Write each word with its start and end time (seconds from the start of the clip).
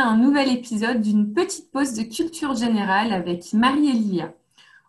un 0.00 0.16
nouvel 0.16 0.50
épisode 0.50 1.00
d'une 1.00 1.32
petite 1.32 1.70
pause 1.70 1.92
de 1.94 2.02
culture 2.02 2.54
générale 2.54 3.12
avec 3.12 3.52
Marie-Elia. 3.52 4.32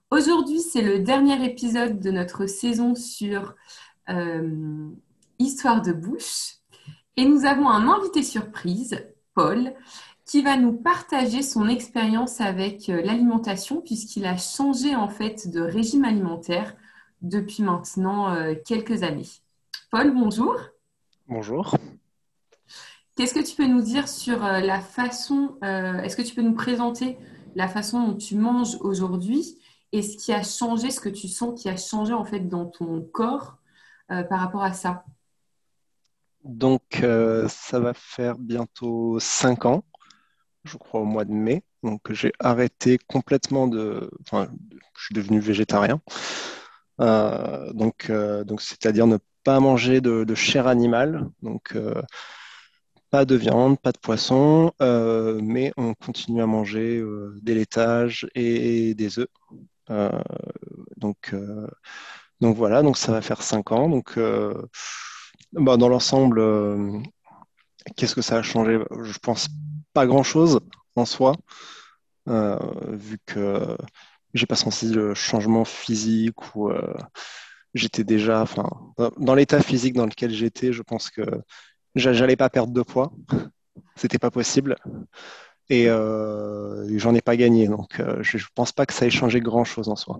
Aujourd'hui, 0.09 0.59
c'est 0.59 0.81
le 0.81 0.99
dernier 0.99 1.43
épisode 1.45 1.99
de 1.99 2.11
notre 2.11 2.45
saison 2.45 2.95
sur 2.95 3.55
euh, 4.09 4.89
Histoire 5.39 5.81
de 5.81 5.91
bouche. 5.91 6.55
Et 7.17 7.25
nous 7.25 7.45
avons 7.45 7.67
un 7.67 7.89
invité 7.89 8.23
surprise, 8.23 9.05
Paul, 9.33 9.73
qui 10.25 10.41
va 10.41 10.55
nous 10.55 10.73
partager 10.73 11.41
son 11.41 11.67
expérience 11.67 12.39
avec 12.39 12.89
euh, 12.89 13.01
l'alimentation 13.01 13.81
puisqu'il 13.81 14.25
a 14.25 14.37
changé 14.37 14.95
en 14.95 15.09
fait 15.09 15.49
de 15.49 15.61
régime 15.61 16.05
alimentaire 16.05 16.75
depuis 17.21 17.63
maintenant 17.63 18.33
euh, 18.33 18.55
quelques 18.65 19.03
années. 19.03 19.29
Paul, 19.91 20.13
bonjour. 20.13 20.55
Bonjour. 21.27 21.75
Qu'est-ce 23.21 23.35
que 23.35 23.47
tu 23.47 23.55
peux 23.55 23.67
nous 23.67 23.83
dire 23.83 24.07
sur 24.07 24.43
euh, 24.43 24.61
la 24.61 24.81
façon, 24.81 25.55
est-ce 25.61 26.17
que 26.17 26.23
tu 26.23 26.33
peux 26.33 26.41
nous 26.41 26.55
présenter 26.55 27.19
la 27.53 27.67
façon 27.67 28.07
dont 28.07 28.17
tu 28.17 28.35
manges 28.35 28.77
aujourd'hui 28.79 29.59
et 29.91 30.01
ce 30.01 30.17
qui 30.17 30.33
a 30.33 30.41
changé, 30.41 30.89
ce 30.89 30.99
que 30.99 31.09
tu 31.09 31.27
sens 31.27 31.61
qui 31.61 31.69
a 31.69 31.77
changé 31.77 32.13
en 32.13 32.25
fait 32.25 32.39
dans 32.39 32.65
ton 32.65 33.01
corps 33.01 33.57
par 34.07 34.39
rapport 34.39 34.63
à 34.63 34.73
ça? 34.73 35.05
Donc, 36.43 37.05
ça 37.47 37.79
va 37.79 37.93
faire 37.93 38.39
bientôt 38.39 39.19
cinq 39.19 39.65
ans 39.65 39.83
je 40.63 40.77
crois, 40.77 41.01
au 41.01 41.05
mois 41.05 41.25
de 41.25 41.31
mai. 41.31 41.63
Donc, 41.83 42.11
j'ai 42.11 42.31
arrêté 42.39 42.97
complètement 43.07 43.67
de. 43.67 44.11
Enfin, 44.21 44.49
je 44.97 45.05
suis 45.05 45.15
devenu 45.15 45.39
végétarien. 45.39 46.01
Euh, 46.99 47.71
donc, 47.73 48.09
euh, 48.09 48.43
c'est-à-dire 48.59 49.07
ne 49.07 49.17
pas 49.43 49.59
manger 49.59 50.01
de, 50.01 50.35
chair 50.35 50.67
animale. 50.67 51.29
Donc, 51.41 51.75
euh, 51.75 52.01
pas 53.11 53.25
de 53.25 53.35
viande, 53.35 53.79
pas 53.79 53.91
de 53.91 53.97
poisson, 53.99 54.71
mais 54.79 55.73
on 55.77 55.93
continue 55.93 56.41
à 56.41 56.47
manger 56.47 57.03
des 57.41 57.55
laitages 57.55 58.27
et 58.35 58.95
des 58.95 59.19
œufs. 59.19 59.27
donc, 60.97 61.35
donc 62.41 62.55
voilà, 62.57 62.81
donc 62.83 62.97
ça 62.97 63.11
va 63.11 63.21
faire 63.21 63.41
cinq 63.41 63.71
ans. 63.71 63.89
Donc, 63.89 64.17
bah, 65.53 65.77
dans 65.77 65.89
l'ensemble, 65.89 66.39
qu'est-ce 67.95 68.15
que 68.15 68.21
ça 68.21 68.37
a 68.37 68.41
changé? 68.41 68.79
Je 69.03 69.17
pense 69.19 69.47
pas 69.93 70.05
grand-chose 70.05 70.59
en 70.95 71.05
soi, 71.05 71.35
euh, 72.29 72.57
vu 72.89 73.19
que 73.25 73.77
j'ai 74.33 74.45
pas 74.45 74.55
senti 74.55 74.89
de 74.89 75.13
changement 75.13 75.65
physique 75.65 76.55
ou 76.55 76.69
euh, 76.71 76.93
j'étais 77.73 78.03
déjà, 78.03 78.41
enfin, 78.41 78.69
dans 79.17 79.35
l'état 79.35 79.61
physique 79.61 79.95
dans 79.95 80.05
lequel 80.05 80.31
j'étais, 80.31 80.73
je 80.73 80.83
pense 80.83 81.09
que 81.09 81.23
j'allais 81.95 82.35
pas 82.35 82.49
perdre 82.49 82.73
de 82.73 82.81
poids, 82.81 83.11
c'était 83.95 84.19
pas 84.19 84.31
possible. 84.31 84.75
Et 85.69 85.89
euh, 85.89 86.97
j'en 86.97 87.15
ai 87.15 87.21
pas 87.21 87.37
gagné, 87.37 87.67
donc 87.67 88.01
je, 88.21 88.37
je 88.37 88.47
pense 88.53 88.71
pas 88.71 88.85
que 88.85 88.93
ça 88.93 89.05
ait 89.05 89.09
changé 89.09 89.39
grand 89.39 89.63
chose 89.63 89.87
en 89.89 89.95
soi. 89.95 90.19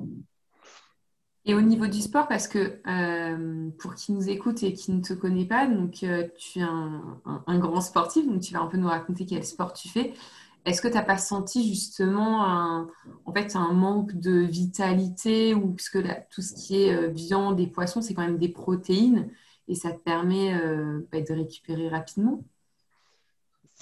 Et 1.44 1.55
au 1.55 1.61
niveau 1.61 1.88
du 1.88 2.02
sport, 2.02 2.28
parce 2.28 2.47
que 2.47 2.80
euh, 2.88 3.69
pour 3.80 3.95
qui 3.95 4.11
nous 4.11 4.30
écoute 4.30 4.61
et 4.61 4.73
qui 4.73 4.91
ne 4.91 5.02
te 5.02 5.13
connaît 5.13 5.45
pas, 5.45 5.66
donc 5.66 6.03
euh, 6.03 6.28
tu 6.38 6.59
es 6.59 6.61
un, 6.61 7.59
grand 7.59 7.81
sportif, 7.81 8.28
donc 8.28 8.41
tu 8.41 8.53
vas 8.53 8.61
un 8.61 8.67
peu 8.67 8.78
nous 8.78 8.88
raconter 8.88 9.25
quel 9.25 9.44
sport 9.44 9.73
tu 9.73 9.89
fais. 9.89 10.13
Est-ce 10.66 10.83
que 10.83 10.88
tu 10.88 10.94
n'as 10.94 11.02
pas 11.02 11.17
senti 11.17 11.67
justement 11.67 12.45
un, 12.45 12.88
en 13.25 13.33
fait, 13.33 13.56
un 13.56 13.73
manque 13.73 14.13
de 14.13 14.41
vitalité 14.41 15.56
ou 15.56 15.72
parce 15.72 15.89
que 15.89 15.97
tout 16.30 16.44
ce 16.44 16.53
qui 16.53 16.83
est 16.83 16.94
euh, 16.94 17.08
viande 17.08 17.59
et 17.59 17.66
poissons, 17.66 18.03
c'est 18.03 18.13
quand 18.13 18.22
même 18.22 18.38
des 18.38 18.50
protéines 18.50 19.31
et 19.67 19.75
ça 19.75 19.91
te 19.91 19.99
permet 19.99 20.53
bah, 21.11 21.21
de 21.21 21.33
récupérer 21.33 21.89
rapidement 21.89 22.44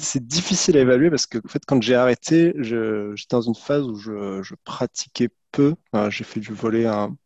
c'est 0.02 0.26
difficile 0.26 0.78
à 0.78 0.80
évaluer 0.80 1.10
parce 1.10 1.26
que 1.26 1.40
en 1.40 1.50
fait, 1.50 1.62
quand 1.68 1.82
j'ai 1.82 1.94
arrêté, 1.94 2.54
j'étais 2.62 3.36
dans 3.36 3.42
une 3.42 3.56
phase 3.56 3.86
où 3.86 3.96
je, 3.96 4.42
je 4.42 4.56
pratiquais 4.64 5.28
peu. 5.52 5.76
j'ai 6.10 6.24
fait 6.24 6.40
du 6.40 6.54
volet 6.54 6.86
un, 6.86 7.18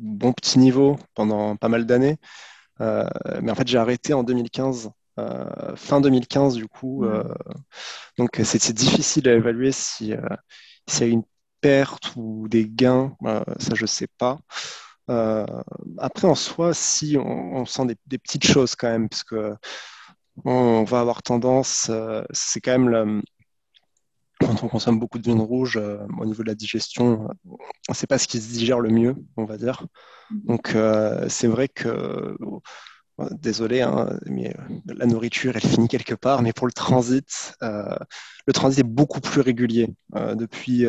bon 0.00 0.32
petit 0.32 0.58
niveau 0.58 0.98
pendant 1.14 1.56
pas 1.56 1.68
mal 1.68 1.86
d'années. 1.86 2.18
Euh, 2.80 3.08
mais 3.42 3.52
en 3.52 3.54
fait, 3.54 3.68
j'ai 3.68 3.78
arrêté 3.78 4.14
en 4.14 4.22
2015, 4.22 4.90
euh, 5.18 5.76
fin 5.76 6.00
2015 6.00 6.54
du 6.54 6.66
coup. 6.66 7.04
Euh, 7.04 7.24
donc, 8.18 8.40
c'est 8.42 8.72
difficile 8.72 9.28
à 9.28 9.34
évaluer 9.34 9.72
si 9.72 10.14
s'il 10.88 11.06
y 11.06 11.10
a 11.10 11.12
une 11.12 11.24
perte 11.60 12.16
ou 12.16 12.48
des 12.48 12.68
gains, 12.68 13.14
ça 13.58 13.74
je 13.74 13.86
sais 13.86 14.08
pas. 14.18 14.38
Après, 15.98 16.28
en 16.28 16.34
soi, 16.34 16.74
si 16.74 17.16
on, 17.18 17.64
sent 17.66 17.86
des, 18.06 18.18
petites 18.18 18.46
choses 18.46 18.74
quand 18.74 18.88
même, 18.88 19.08
parce 19.08 19.24
on 20.44 20.84
va 20.84 21.00
avoir 21.00 21.22
tendance, 21.22 21.90
c'est 22.32 22.60
quand 22.60 22.78
même 22.78 23.22
quand 24.40 24.62
on 24.64 24.68
consomme 24.68 24.98
beaucoup 24.98 25.18
de 25.18 25.24
viande 25.24 25.40
rouge, 25.40 25.76
euh, 25.76 25.98
au 26.18 26.24
niveau 26.24 26.42
de 26.42 26.48
la 26.48 26.54
digestion, 26.54 27.28
sait 27.92 28.06
pas 28.06 28.18
ce 28.18 28.26
qui 28.26 28.40
se 28.40 28.50
digère 28.52 28.80
le 28.80 28.90
mieux, 28.90 29.14
on 29.36 29.44
va 29.44 29.56
dire. 29.56 29.86
Donc, 30.30 30.74
euh, 30.74 31.26
c'est 31.28 31.46
vrai 31.46 31.68
que, 31.68 31.88
euh, 31.88 33.28
désolé, 33.32 33.82
hein, 33.82 34.18
mais 34.26 34.54
la 34.86 35.06
nourriture, 35.06 35.52
elle 35.54 35.62
finit 35.62 35.88
quelque 35.88 36.14
part, 36.14 36.42
mais 36.42 36.52
pour 36.52 36.66
le 36.66 36.72
transit, 36.72 37.54
le 37.60 38.52
transit 38.54 38.80
est 38.80 38.88
beaucoup 38.88 39.20
plus 39.20 39.42
régulier. 39.42 39.88
depuis 40.14 40.86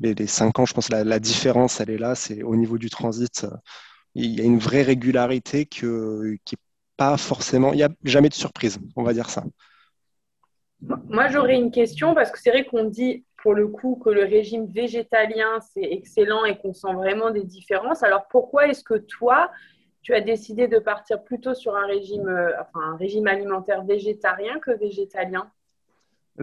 les, 0.00 0.26
cinq 0.26 0.58
ans, 0.58 0.66
je 0.66 0.74
pense 0.74 0.88
que 0.88 0.94
la, 0.94 1.18
différence, 1.18 1.80
elle 1.80 1.90
est 1.90 1.98
là, 1.98 2.14
c'est 2.14 2.42
au 2.42 2.56
niveau 2.56 2.78
du 2.78 2.90
transit, 2.90 3.46
il 4.14 4.38
y 4.38 4.40
a 4.40 4.44
une 4.44 4.58
vraie 4.58 4.82
régularité 4.82 5.66
qui 5.66 5.86
n'est 5.86 6.38
pas 6.96 7.16
forcément, 7.16 7.72
il 7.72 7.76
n'y 7.76 7.82
a 7.82 7.90
jamais 8.04 8.28
de 8.28 8.34
surprise, 8.34 8.78
on 8.96 9.02
va 9.02 9.12
dire 9.12 9.30
ça. 9.30 9.44
Moi, 11.08 11.28
j'aurais 11.28 11.56
une 11.56 11.70
question 11.70 12.14
parce 12.14 12.30
que 12.30 12.38
c'est 12.38 12.50
vrai 12.50 12.64
qu'on 12.64 12.84
dit 12.84 13.24
pour 13.42 13.54
le 13.54 13.68
coup 13.68 14.00
que 14.02 14.10
le 14.10 14.24
régime 14.24 14.66
végétalien, 14.66 15.60
c'est 15.60 15.82
excellent 15.82 16.44
et 16.44 16.58
qu'on 16.58 16.72
sent 16.72 16.92
vraiment 16.94 17.30
des 17.30 17.44
différences. 17.44 18.02
Alors 18.02 18.26
pourquoi 18.28 18.68
est-ce 18.68 18.84
que 18.84 18.94
toi, 18.94 19.50
tu 20.02 20.14
as 20.14 20.20
décidé 20.20 20.68
de 20.68 20.78
partir 20.78 21.22
plutôt 21.22 21.54
sur 21.54 21.74
un 21.76 21.86
régime, 21.86 22.28
euh, 22.28 22.52
enfin, 22.60 22.92
un 22.92 22.96
régime 22.96 23.26
alimentaire 23.26 23.84
végétarien 23.84 24.58
que 24.60 24.72
végétalien? 24.72 25.50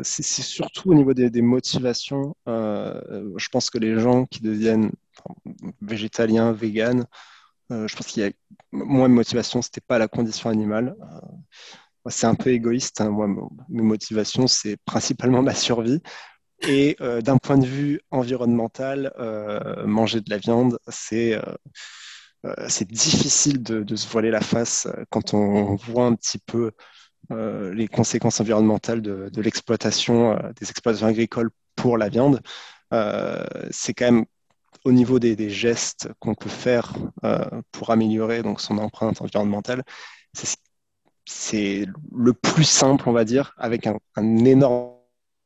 C'est 0.03 0.24
surtout 0.24 0.91
au 0.91 0.94
niveau 0.94 1.13
des, 1.13 1.41
motivations. 1.41 2.35
Euh, 2.47 3.31
je 3.38 3.50
pense 3.50 3.69
que 3.69 3.78
les 3.78 4.00
gens 4.00 4.25
qui 4.25 4.41
deviennent 4.41 4.91
végétaliens, 5.81 6.52
véganes, 6.52 7.06
euh, 7.72 7.88
je 7.88 7.96
pense 7.96 8.07
qu'il 8.07 8.24
y 8.24 8.25
a 8.25 8.31
moins 8.72 9.09
de 9.09 9.13
motivation, 9.13 9.62
ce 9.62 9.68
n'était 9.69 9.81
pas 9.81 10.00
la 10.00 10.07
condition 10.07 10.50
animale 10.50 10.96
c'est 12.09 12.28
un 12.28 12.35
peu 12.35 12.50
égoïste. 12.50 13.02
Hein. 13.02 13.09
Moi, 13.09 13.28
mes 13.69 13.84
motivations, 13.84 14.47
c'est 14.47 14.78
principalement 14.85 15.41
ma 15.44 15.53
survie. 15.53 16.02
Et 16.68 16.96
euh, 17.02 17.22
d'un 17.22 17.38
point 17.38 17.58
de 17.58 17.66
vue 17.66 18.02
environnemental, 18.12 19.12
euh, 19.19 19.85
manger 19.85 20.22
de 20.22 20.29
la 20.29 20.38
viande, 20.38 20.78
euh, 21.13 21.41
c'est 22.68 22.91
difficile 22.91 23.63
de, 23.63 23.96
se 23.96 24.08
voiler 24.08 24.31
la 24.31 24.41
face 24.41 24.88
quand 25.09 25.34
on 25.34 25.75
voit 25.75 26.06
un 26.06 26.16
petit 26.16 26.38
peu 26.38 26.72
les 27.74 27.88
conséquences 27.88 28.40
environnementales 28.42 29.02
de, 29.02 29.42
l'exploitation 29.42 30.36
des 30.59 30.69
exploitations 30.69 31.08
agricoles 31.08 31.50
pour 31.75 31.97
la 31.97 32.09
viande. 32.09 32.42
c'est 33.72 33.94
quand 33.94 34.06
même 34.06 34.25
au 34.84 34.92
niveau 34.92 35.19
des, 35.19 35.50
gestes 35.50 36.09
qu'on 36.20 36.36
peut 36.36 36.50
faire 36.50 36.94
pour 37.72 37.91
améliorer 37.91 38.44
donc 38.44 38.62
son 38.62 38.78
empreinte 38.78 39.22
environnementale, 39.22 39.84
c'est 41.25 41.86
le 42.14 42.34
plus 42.34 42.64
simple, 42.64 43.08
on 43.08 43.12
va 43.12 43.25
dire, 43.25 43.53
avec 43.58 43.88
un, 43.88 43.97
énorme 44.46 44.96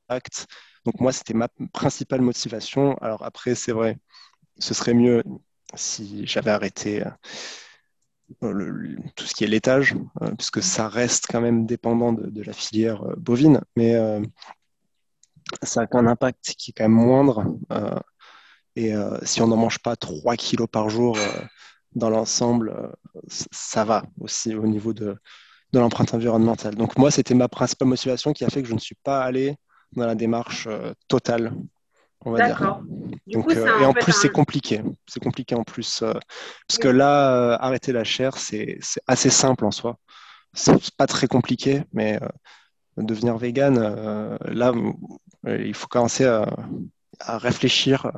impact. 0.09 0.47
Donc 0.85 0.99
moi, 0.99 1.11
c'était 1.11 1.33
ma 1.33 1.47
principale 1.73 2.21
motivation. 2.21 2.95
Alors 3.01 3.23
après, 3.23 3.55
c'est 3.55 3.71
vrai, 3.71 3.97
ce 4.59 4.73
serait 4.73 4.93
mieux 4.93 5.23
si 5.75 6.25
j'avais 6.27 6.51
arrêté 6.51 7.03
euh, 8.43 8.97
tout 9.15 9.25
ce 9.25 9.35
qui 9.35 9.43
est 9.43 9.47
laitage, 9.47 9.95
euh, 10.21 10.31
puisque 10.35 10.61
ça 10.61 10.87
reste 10.87 11.27
quand 11.29 11.41
même 11.41 11.65
dépendant 11.65 12.11
de, 12.11 12.41
la 12.41 12.53
filière 12.53 13.03
euh, 13.03 13.15
bovine, 13.17 13.61
mais 13.75 13.95
ça 15.61 15.81
a 15.83 15.97
un 15.97 16.07
impact 16.07 16.55
qui 16.57 16.71
est 16.71 16.73
quand 16.73 16.85
même 16.85 16.91
moindre. 16.91 17.45
et 18.75 18.93
si 19.23 19.41
on 19.41 19.47
n'en 19.47 19.57
mange 19.57 19.79
pas 19.79 19.95
3 19.95 20.35
kilos 20.35 20.67
par 20.71 20.89
jour 20.89 21.17
dans 21.93 22.09
l'ensemble, 22.09 22.91
ça 23.29 23.85
va 23.85 24.03
aussi 24.19 24.55
au 24.55 24.65
niveau 24.65 24.93
de, 24.93 25.15
de 25.71 25.79
l'empreinte 25.79 26.13
environnementale. 26.13 26.75
Donc 26.75 26.97
moi, 26.97 27.11
c'était 27.11 27.35
ma 27.35 27.47
principale 27.47 27.87
motivation 27.87 28.33
qui 28.33 28.43
a 28.43 28.49
fait 28.49 28.63
que 28.63 28.67
je 28.67 28.73
ne 28.73 28.79
suis 28.79 28.97
pas 29.03 29.23
allé 29.23 29.55
dans 29.93 30.07
la 30.07 30.15
démarche 30.15 30.67
totale, 31.07 31.53
on 32.25 32.31
va 32.31 32.47
dire. 32.47 32.81
Donc, 33.27 33.51
euh, 33.51 33.79
et 33.79 33.85
en 33.85 33.93
plus, 33.93 34.11
c'est 34.11 34.31
compliqué. 34.31 34.81
C'est 35.07 35.23
compliqué 35.23 35.55
en 35.55 35.63
plus. 35.63 36.01
Euh, 36.01 36.13
parce 36.67 36.77
que 36.79 36.87
là, 36.87 37.53
arrêter 37.53 37.91
la 37.91 38.03
chair, 38.03 38.37
c'est 38.37 38.79
assez 39.07 39.29
simple 39.29 39.65
en 39.65 39.71
soi. 39.71 39.97
C'est 40.53 40.91
pas 40.95 41.07
très 41.07 41.27
compliqué, 41.27 41.83
mais 41.93 42.19
devenir 42.97 43.37
vegan, 43.37 44.37
là, 44.45 44.73
il 45.45 45.73
faut 45.73 45.87
commencer 45.87 46.25
à, 46.25 46.47
réfléchir 47.19 48.11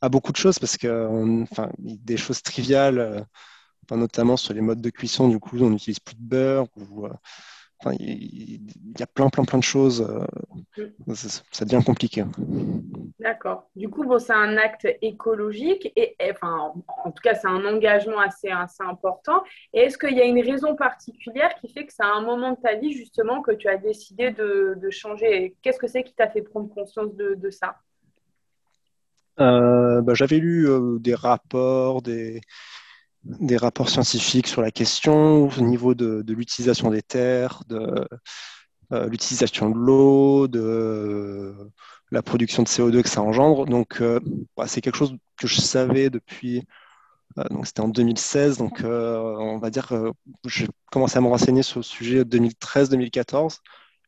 à 0.00 0.08
beaucoup 0.08 0.32
de 0.32 0.36
choses 0.36 0.58
parce 0.58 0.78
que 0.78 1.44
des 1.78 2.16
choses 2.16 2.42
triviales 2.42 3.26
notamment 3.96 4.36
sur 4.36 4.54
les 4.54 4.60
modes 4.60 4.80
de 4.80 4.90
cuisson, 4.90 5.28
du 5.28 5.38
coup, 5.38 5.58
on 5.60 5.70
n'utilise 5.70 6.00
plus 6.00 6.14
de 6.14 6.22
beurre 6.22 6.66
ou, 6.76 7.08
euh, 7.86 7.92
il 7.98 8.60
y 8.98 9.02
a 9.02 9.06
plein, 9.06 9.28
plein, 9.30 9.44
plein 9.44 9.58
de 9.58 9.64
choses. 9.64 10.06
Mm. 10.76 11.14
Ça, 11.52 11.64
devient 11.64 11.84
compliqué. 11.84 12.24
D'accord. 13.18 13.68
Du 13.76 13.88
coup, 13.88 14.04
bon, 14.04 14.18
c'est 14.18 14.32
un 14.32 14.56
acte 14.56 14.86
écologique 15.02 15.92
et, 15.96 16.16
enfin, 16.30 16.72
en 17.04 17.10
tout 17.10 17.22
cas, 17.22 17.34
c'est 17.34 17.48
un 17.48 17.64
engagement 17.64 18.18
assez, 18.20 18.48
assez 18.48 18.82
important. 18.82 19.42
Et 19.72 19.80
est-ce 19.80 19.98
qu'il 19.98 20.16
y 20.16 20.20
a 20.20 20.24
une 20.24 20.40
raison 20.40 20.74
particulière 20.76 21.54
qui 21.60 21.72
fait 21.72 21.86
que 21.86 21.92
c'est 21.92 22.02
à 22.02 22.14
un 22.14 22.22
moment 22.22 22.52
de 22.52 22.58
ta 22.62 22.74
vie, 22.76 22.92
justement, 22.92 23.42
que 23.42 23.52
tu 23.52 23.68
as 23.68 23.76
décidé 23.76 24.30
de, 24.30 24.74
de 24.76 24.90
changer? 24.90 25.56
Qu'est-ce 25.62 25.78
que 25.78 25.86
c'est 25.86 26.02
qui 26.02 26.14
t'a 26.14 26.28
fait 26.28 26.42
prendre 26.42 26.68
conscience 26.72 27.14
de, 27.14 27.34
de 27.34 27.50
ça? 27.50 27.76
Euh, 29.40 30.02
bah, 30.02 30.14
J'avais 30.14 30.38
lu 30.38 30.68
euh, 30.68 30.98
des 30.98 31.14
rapports, 31.14 32.02
des, 32.02 32.40
des 33.24 33.56
rapports 33.56 33.90
scientifiques 33.90 34.46
sur 34.46 34.62
la 34.62 34.70
question 34.70 35.48
au 35.48 35.60
niveau 35.60 35.94
de, 35.94 36.24
l'utilisation 36.28 36.90
des 36.90 37.02
terres, 37.02 37.62
de 37.68 38.06
euh, 38.92 39.08
l'utilisation 39.08 39.70
de 39.70 39.76
l'eau, 39.76 40.48
de 40.48 41.54
la 42.10 42.22
production 42.22 42.62
de 42.62 42.68
CO2 42.68 43.02
que 43.02 43.08
ça 43.08 43.22
engendre. 43.22 43.66
Donc, 43.66 44.00
euh, 44.00 44.20
bah, 44.56 44.66
c'est 44.66 44.80
quelque 44.80 44.96
chose 44.96 45.14
que 45.36 45.46
je 45.46 45.60
savais 45.60 46.10
depuis. 46.10 46.66
Euh, 47.38 47.44
donc, 47.50 47.66
c'était 47.66 47.80
en 47.80 47.88
2016. 47.88 48.58
Donc, 48.58 48.80
on 48.84 49.58
va 49.58 49.70
dire 49.70 49.88
que 49.88 50.12
j'ai 50.46 50.66
commencé 50.90 51.18
à 51.18 51.20
me 51.20 51.28
renseigner 51.28 51.62
sur 51.62 51.80
le 51.80 51.84
sujet 51.84 52.24
2013-2014. 52.24 53.58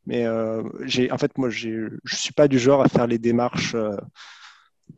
Mais 0.07 0.27
j'ai, 0.81 1.13
en 1.13 1.19
fait, 1.19 1.39
moi, 1.39 1.49
je 1.51 1.69
ne 1.69 1.99
suis 2.07 2.33
pas 2.33 2.49
du 2.49 2.59
genre 2.59 2.83
à 2.83 2.89
faire 2.89 3.07
les 3.07 3.19
démarches 3.19 3.77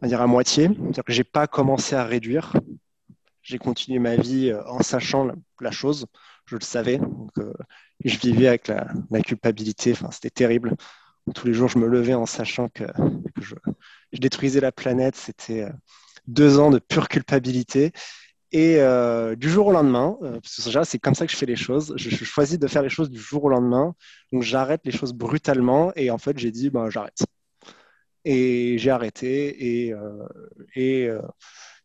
à 0.00 0.06
dire 0.06 0.22
à 0.22 0.26
moitié. 0.26 0.68
C'est-à-dire 0.68 1.04
que 1.04 1.12
j'ai 1.12 1.24
pas 1.24 1.46
commencé 1.46 1.94
à 1.94 2.04
réduire 2.04 2.54
j'ai 3.44 3.58
continué 3.58 3.98
ma 3.98 4.16
vie 4.16 4.50
euh, 4.50 4.66
en 4.66 4.82
sachant 4.82 5.28
la, 5.60 5.70
chose. 5.70 6.06
Je 6.46 6.56
le 6.56 6.62
savais. 6.62 6.98
Euh, 7.38 7.52
je 8.04 8.18
vivais 8.18 8.48
avec 8.48 8.68
la, 8.68 8.86
culpabilité. 9.22 9.92
Enfin, 9.92 10.10
c'était 10.10 10.30
terrible. 10.30 10.74
Tous 11.34 11.46
les 11.46 11.52
jours, 11.52 11.68
je 11.68 11.78
me 11.78 11.86
levais 11.86 12.14
en 12.14 12.26
sachant 12.26 12.68
que, 12.68 12.84
je, 13.40 13.54
détruisais 14.18 14.60
la 14.60 14.72
planète. 14.72 15.14
C'était 15.14 15.64
euh, 15.64 15.70
deux 16.26 16.58
ans 16.58 16.70
de 16.70 16.78
pure 16.78 17.08
culpabilité. 17.08 17.92
Et 18.50 18.78
du 19.36 19.50
jour 19.50 19.66
au 19.66 19.72
lendemain, 19.72 20.16
parce 20.20 20.62
que 20.64 20.84
c'est 20.84 21.00
comme 21.00 21.16
ça 21.16 21.26
que 21.26 21.32
je 21.32 21.36
fais 21.36 21.44
les 21.44 21.56
choses. 21.56 21.92
Je, 21.96 22.08
choisis 22.24 22.56
de 22.56 22.68
faire 22.68 22.82
les 22.82 22.88
choses 22.88 23.10
du 23.10 23.18
jour 23.18 23.42
au 23.42 23.48
lendemain. 23.48 23.96
Donc, 24.32 24.42
j'arrête 24.42 24.82
les 24.84 24.92
choses 24.92 25.12
brutalement. 25.12 25.92
Et 25.96 26.08
en 26.12 26.18
fait, 26.18 26.38
j'ai 26.38 26.52
dit, 26.52 26.70
ben, 26.70 26.88
j'arrête. 26.88 27.24
Et 28.24 28.78
j'ai 28.78 28.90
arrêté. 28.90 29.88
Et, 29.88 29.94
et 30.76 31.10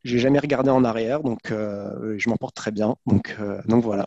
j'ai 0.03 0.19
jamais 0.19 0.39
regardé 0.39 0.69
en 0.69 0.83
arrière, 0.83 1.21
donc 1.23 1.51
euh, 1.51 2.15
je 2.17 2.29
m'en 2.29 2.37
porte 2.37 2.55
très 2.55 2.71
bien. 2.71 2.95
Donc, 3.05 3.35
euh, 3.39 3.61
donc 3.67 3.83
voilà. 3.83 4.05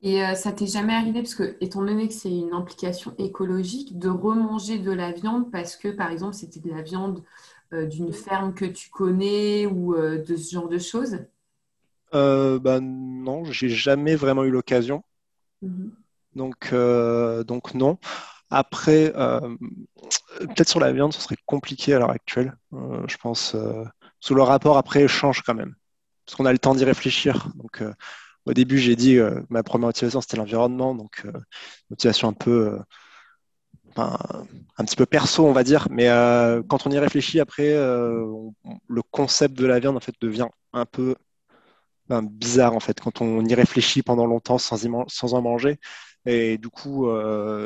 Et 0.00 0.22
euh, 0.24 0.34
ça 0.34 0.52
t'est 0.52 0.66
jamais 0.66 0.94
arrivé, 0.94 1.20
parce 1.22 1.34
que 1.34 1.56
étant 1.60 1.84
donné 1.84 2.08
que 2.08 2.14
c'est 2.14 2.30
une 2.30 2.52
implication 2.52 3.14
écologique, 3.18 3.98
de 3.98 4.08
remanger 4.08 4.78
de 4.78 4.92
la 4.92 5.12
viande 5.12 5.50
parce 5.50 5.76
que, 5.76 5.88
par 5.88 6.10
exemple, 6.10 6.34
c'était 6.34 6.60
de 6.60 6.70
la 6.70 6.82
viande 6.82 7.22
d'une 7.72 8.12
ferme 8.14 8.54
que 8.54 8.64
tu 8.64 8.88
connais 8.88 9.66
ou 9.66 9.94
de 9.94 10.36
ce 10.36 10.52
genre 10.52 10.68
de 10.68 10.78
choses? 10.78 11.18
Euh, 12.14 12.58
bah, 12.58 12.80
Non, 12.80 13.44
j'ai 13.44 13.68
jamais 13.70 14.14
vraiment 14.16 14.44
eu 14.44 14.50
l'occasion. 14.50 15.02
Mhm. 15.62 15.98
Donc, 16.34 16.72
donc 17.46 17.74
non. 17.74 17.98
Après, 18.50 19.12
peut-être 20.38 20.68
sur 20.68 20.80
la 20.80 20.92
viande, 20.92 21.12
ce 21.12 21.20
serait 21.20 21.36
compliqué 21.46 21.94
à 21.94 21.98
l'heure 21.98 22.10
actuelle. 22.10 22.56
je 22.72 23.16
pense 23.18 23.56
sous 24.20 24.34
le 24.34 24.42
rapport 24.42 24.76
après 24.76 25.06
change 25.08 25.42
quand 25.42 25.54
même, 25.54 25.74
parce 26.24 26.36
qu'on 26.36 26.46
a 26.46 26.52
le 26.52 26.58
temps 26.58 26.74
d'y 26.74 26.84
réfléchir. 26.84 27.48
Donc, 27.56 27.82
euh, 27.82 27.92
au 28.46 28.52
début, 28.52 28.78
j'ai 28.78 28.96
dit 28.96 29.18
euh, 29.18 29.40
ma 29.50 29.62
première 29.62 29.88
motivation 29.88 30.20
c'était 30.20 30.36
l'environnement, 30.36 30.94
donc 30.94 31.22
euh, 31.24 31.32
motivation 31.90 32.28
un 32.28 32.32
peu, 32.32 32.78
un 33.96 34.84
petit 34.84 34.96
peu 34.96 35.06
perso, 35.06 35.46
on 35.46 35.52
va 35.52 35.64
dire. 35.64 35.88
Mais 35.90 36.06
quand 36.68 36.86
on 36.86 36.90
y 36.90 36.98
réfléchit 36.98 37.40
après, 37.40 37.72
le 37.74 39.02
concept 39.10 39.58
de 39.58 39.66
la 39.66 39.80
viande 39.80 39.96
en 39.96 40.00
fait 40.00 40.14
devient 40.20 40.46
un 40.72 40.86
peu 40.86 41.16
ben, 42.08 42.22
bizarre 42.22 42.74
en 42.74 42.80
fait 42.80 43.00
quand 43.00 43.20
on 43.20 43.44
y 43.44 43.54
réfléchit 43.54 44.02
pendant 44.02 44.26
longtemps 44.26 44.58
sans, 44.58 44.78
sans 45.08 45.34
en 45.34 45.42
manger. 45.42 45.78
Et 46.26 46.58
du 46.58 46.68
coup, 46.68 47.08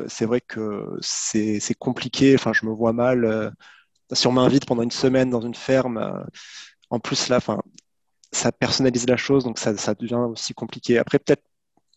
c'est 0.09 0.25
vrai 0.25 0.41
que 0.41 0.97
c'est 1.03 1.75
compliqué. 1.79 2.35
Enfin, 2.35 2.53
je 2.55 2.65
me 2.65 2.73
vois 2.73 2.95
mal 2.95 3.53
si 4.13 4.27
on 4.27 4.33
m'invite 4.33 4.67
pendant 4.67 4.83
une 4.83 4.91
semaine 4.91 5.31
dans 5.31 5.41
une 5.41 5.55
ferme, 5.55 5.99
euh, 5.99 6.25
en 6.91 7.01
plus 7.01 7.29
là, 7.29 7.39
ça 8.33 8.53
personnalise 8.53 9.07
la 9.07 9.17
chose, 9.17 9.45
donc 9.45 9.59
ça, 9.59 9.73
devient 9.95 10.27
aussi 10.31 10.55
compliqué. 10.55 10.99
Après, 10.99 11.19
peut-être 11.19 11.43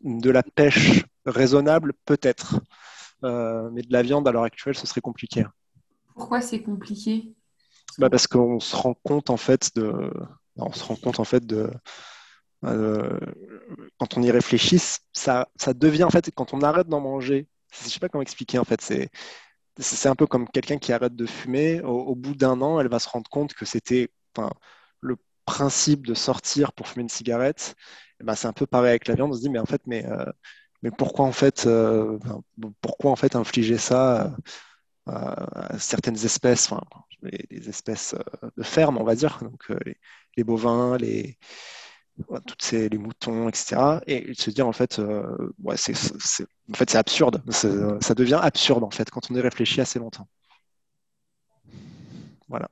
de 0.02 0.30
la 0.30 0.44
pêche 0.44 1.04
raisonnable, 1.26 1.94
peut-être, 2.06 2.60
euh, 3.24 3.70
mais 3.72 3.82
de 3.82 3.92
la 3.92 4.04
viande 4.04 4.28
à 4.28 4.32
l'heure 4.32 4.44
actuelle, 4.44 4.76
ce 4.76 4.88
serait 4.88 5.02
compliqué. 5.02 5.46
Pourquoi 6.14 6.42
c'est 6.42 6.62
compliqué? 6.62 7.34
Bah 7.98 8.10
Parce 8.10 8.28
qu'on 8.28 8.60
se 8.60 8.76
rend 8.76 8.94
compte 8.94 9.30
en 9.30 9.38
fait 9.38 9.72
de, 9.76 10.12
on 10.58 10.72
se 10.72 10.84
rend 10.84 10.96
compte 10.96 11.20
en 11.20 11.24
fait 11.24 11.46
de, 11.46 11.70
euh, 12.66 13.20
quand 14.00 14.18
on 14.18 14.22
y 14.22 14.32
réfléchit, 14.32 14.82
ça, 15.14 15.50
ça 15.56 15.74
devient 15.74 16.04
en 16.04 16.10
fait 16.10 16.30
quand 16.34 16.54
on 16.54 16.62
arrête 16.62 16.88
d'en 16.88 17.02
manger. 17.02 17.48
Je 17.72 17.90
sais 17.90 18.00
pas 18.00 18.10
comment 18.10 18.22
expliquer 18.22 18.60
en 18.60 18.64
fait. 18.64 18.82
C'est 18.82 19.10
c'est 19.78 20.10
un 20.10 20.16
peu 20.16 20.28
comme 20.28 20.48
quelqu'un 20.50 20.78
qui 20.78 20.94
arrête 20.94 21.16
de 21.16 21.26
fumer. 21.26 21.82
Au, 21.82 22.16
bout 22.16 22.36
d'un 22.36 22.62
an, 22.62 22.80
elle 22.80 22.88
va 22.88 23.00
se 23.00 23.10
rendre 23.10 23.30
compte 23.30 23.54
que 23.54 23.66
c'était 23.66 24.10
le 25.02 25.18
principe 25.46 26.06
de 26.08 26.14
sortir 26.14 26.74
pour 26.74 26.88
fumer 26.88 27.04
une 27.04 27.10
cigarette. 27.10 27.76
ben, 28.22 28.36
c'est 28.36 28.48
un 28.48 28.54
peu 28.54 28.66
pareil 28.66 28.90
avec 28.92 29.08
la 29.08 29.16
viande. 29.16 29.32
On 29.32 29.36
se 29.36 29.42
dit, 29.42 29.50
mais 29.50 29.60
en 29.60 29.66
fait, 29.66 29.82
mais, 29.88 30.06
euh, 30.06 30.26
mais 30.82 30.92
pourquoi, 30.92 31.26
en 31.26 31.32
fait, 31.32 31.66
euh, 31.68 32.20
pourquoi 32.82 33.12
en 33.12 33.16
fait 33.16 33.36
infliger 33.36 33.78
ça 33.78 34.36
à 35.08 35.78
certaines 35.80 36.16
espèces, 36.26 36.72
enfin, 36.72 36.82
les, 37.22 37.70
espèces 37.70 38.16
euh, 38.16 38.50
de 38.58 38.64
ferme, 38.64 38.98
on 38.98 39.04
va 39.04 39.16
dire, 39.16 39.40
donc 39.42 39.72
les 40.36 40.44
bovins, 40.44 40.98
les, 40.98 41.38
toutes 42.46 42.62
ces, 42.62 42.90
les 42.90 42.98
moutons, 42.98 43.50
etc. 43.50 44.00
Et 44.08 44.34
se 44.34 44.50
dire 44.50 44.68
en 44.68 44.72
fait, 44.72 45.00
euh, 45.00 45.52
ouais, 45.64 45.78
c'est, 45.78 45.94
en 45.94 46.74
fait, 46.74 46.90
c'est 46.90 46.98
absurde. 46.98 47.42
ça 47.50 48.14
devient 48.14 48.40
absurde 48.42 48.84
en 48.84 48.92
fait 48.92 49.10
quand 49.10 49.30
on 49.32 49.36
y 49.36 49.42
réfléchit 49.42 49.82
assez 49.82 50.00
longtemps. 50.00 50.28
Voilà. 52.48 52.70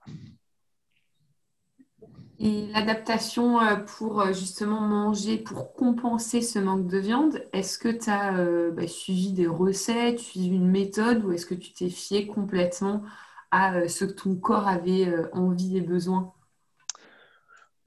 Et 2.40 2.68
l'adaptation 2.68 3.60
euh, 3.62 3.76
pour 3.76 4.22
euh, 4.22 4.34
justement 4.34 4.82
manger, 4.82 5.38
pour 5.38 5.74
compenser 5.74 6.42
ce 6.42 6.60
manque 6.60 6.88
de 6.88 6.98
viande, 6.98 7.44
est-ce 7.54 7.78
que 7.78 7.90
tu 7.90 8.10
as 8.10 8.72
bah, 8.72 8.88
suivi 8.88 9.34
des 9.34 9.48
recettes, 9.48 10.20
suivi 10.20 10.48
une 10.48 10.70
méthode 10.70 11.24
ou 11.24 11.32
est-ce 11.32 11.46
que 11.46 11.56
tu 11.56 11.74
t'es 11.74 11.90
fié 11.90 12.28
complètement 12.28 13.04
à 13.52 13.88
ce 13.88 14.06
que 14.06 14.14
ton 14.14 14.36
corps 14.36 14.68
avait 14.68 15.14
envie 15.34 15.78
et 15.78 15.82
besoin? 15.82 16.34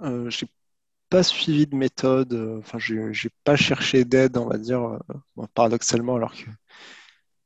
Euh, 0.03 0.31
pas 1.17 1.23
suivi 1.23 1.67
de 1.67 1.75
méthode, 1.75 2.35
euh, 2.35 2.59
enfin, 2.59 2.79
j'ai 2.79 3.31
pas 3.43 3.57
cherché 3.57 4.05
d'aide, 4.05 4.37
on 4.37 4.45
va 4.45 4.59
dire, 4.59 4.83
euh, 4.83 5.47
paradoxalement, 5.55 6.17
alors 6.17 6.35
qu'il 6.35 6.47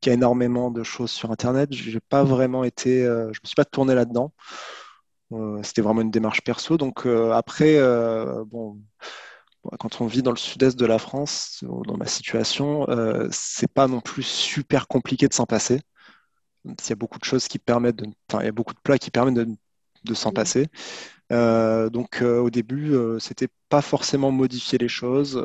y 0.06 0.10
a 0.10 0.14
énormément 0.14 0.72
de 0.72 0.82
choses 0.82 1.12
sur 1.12 1.30
Internet. 1.30 1.72
J'ai 1.72 2.00
pas 2.00 2.24
vraiment 2.24 2.64
été, 2.64 3.04
euh, 3.04 3.32
je 3.32 3.38
me 3.40 3.46
suis 3.46 3.54
pas 3.54 3.64
tourné 3.64 3.94
là-dedans. 3.94 4.32
C'était 5.62 5.82
vraiment 5.82 6.00
une 6.00 6.10
démarche 6.10 6.42
perso. 6.42 6.76
Donc 6.76 7.06
après, 7.06 7.78
bon, 8.46 8.80
quand 9.78 10.00
on 10.00 10.06
vit 10.06 10.22
dans 10.22 10.32
le 10.32 10.36
sud-est 10.36 10.76
de 10.76 10.86
la 10.86 10.98
France, 10.98 11.62
dans 11.62 11.96
ma 11.96 12.06
situation, 12.06 12.84
c'est 13.30 13.72
pas 13.72 13.86
non 13.86 14.00
plus 14.00 14.24
super 14.24 14.88
compliqué 14.88 15.28
de 15.28 15.32
s'en 15.32 15.46
passer. 15.46 15.82
Il 16.64 16.74
y 16.88 16.92
a 16.92 16.96
beaucoup 16.96 17.20
de 17.20 17.24
choses 17.24 17.46
qui 17.46 17.60
permettent 17.60 17.94
de, 17.94 18.06
enfin, 18.28 18.42
il 18.42 18.46
y 18.46 18.48
a 18.48 18.52
beaucoup 18.52 18.74
de 18.74 18.80
plats 18.82 18.98
qui 18.98 19.12
permettent 19.12 19.34
de, 19.34 19.46
de 20.02 20.14
s'en 20.14 20.32
passer. 20.32 20.66
Euh, 21.32 21.90
donc 21.90 22.22
euh, 22.22 22.40
au 22.40 22.50
début, 22.50 22.92
euh, 22.92 23.18
c'était 23.18 23.48
pas 23.68 23.82
forcément 23.82 24.30
modifier 24.32 24.78
les 24.78 24.88
choses. 24.88 25.44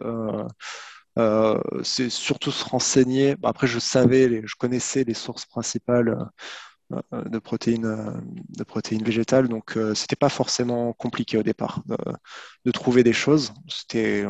c'est 1.84 2.10
surtout 2.10 2.52
se 2.52 2.66
renseigner. 2.66 3.36
après, 3.44 3.68
je 3.68 3.80
savais, 3.80 4.42
je 4.46 4.56
connaissais 4.56 5.04
les 5.04 5.14
sources 5.14 5.46
principales 5.46 6.30
de 7.12 7.40
protéines, 7.40 8.22
de 8.50 8.64
protéines 8.64 9.04
végétales, 9.04 9.48
donc 9.48 9.78
c'était 9.96 10.16
pas 10.16 10.30
forcément 10.30 10.94
compliqué 10.94 11.38
au 11.38 11.44
départ 11.44 11.84
de, 12.66 12.72
trouver 12.72 13.04
des 13.04 13.14
choses. 13.14 13.54
C'était 13.68 14.26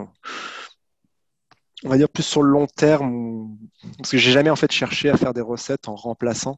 on 1.84 1.90
va 1.90 1.98
dire 1.98 2.10
plus 2.10 2.24
sur 2.24 2.42
le 2.42 2.50
long 2.50 2.68
terme, 2.68 3.58
parce 3.98 4.12
que 4.12 4.18
j'ai 4.18 4.32
jamais 4.32 4.50
en 4.50 4.56
fait 4.56 4.72
cherché 4.72 5.10
à 5.10 5.18
faire 5.18 5.34
des 5.34 5.42
recettes 5.42 5.88
en 5.88 5.96
remplaçant. 5.96 6.58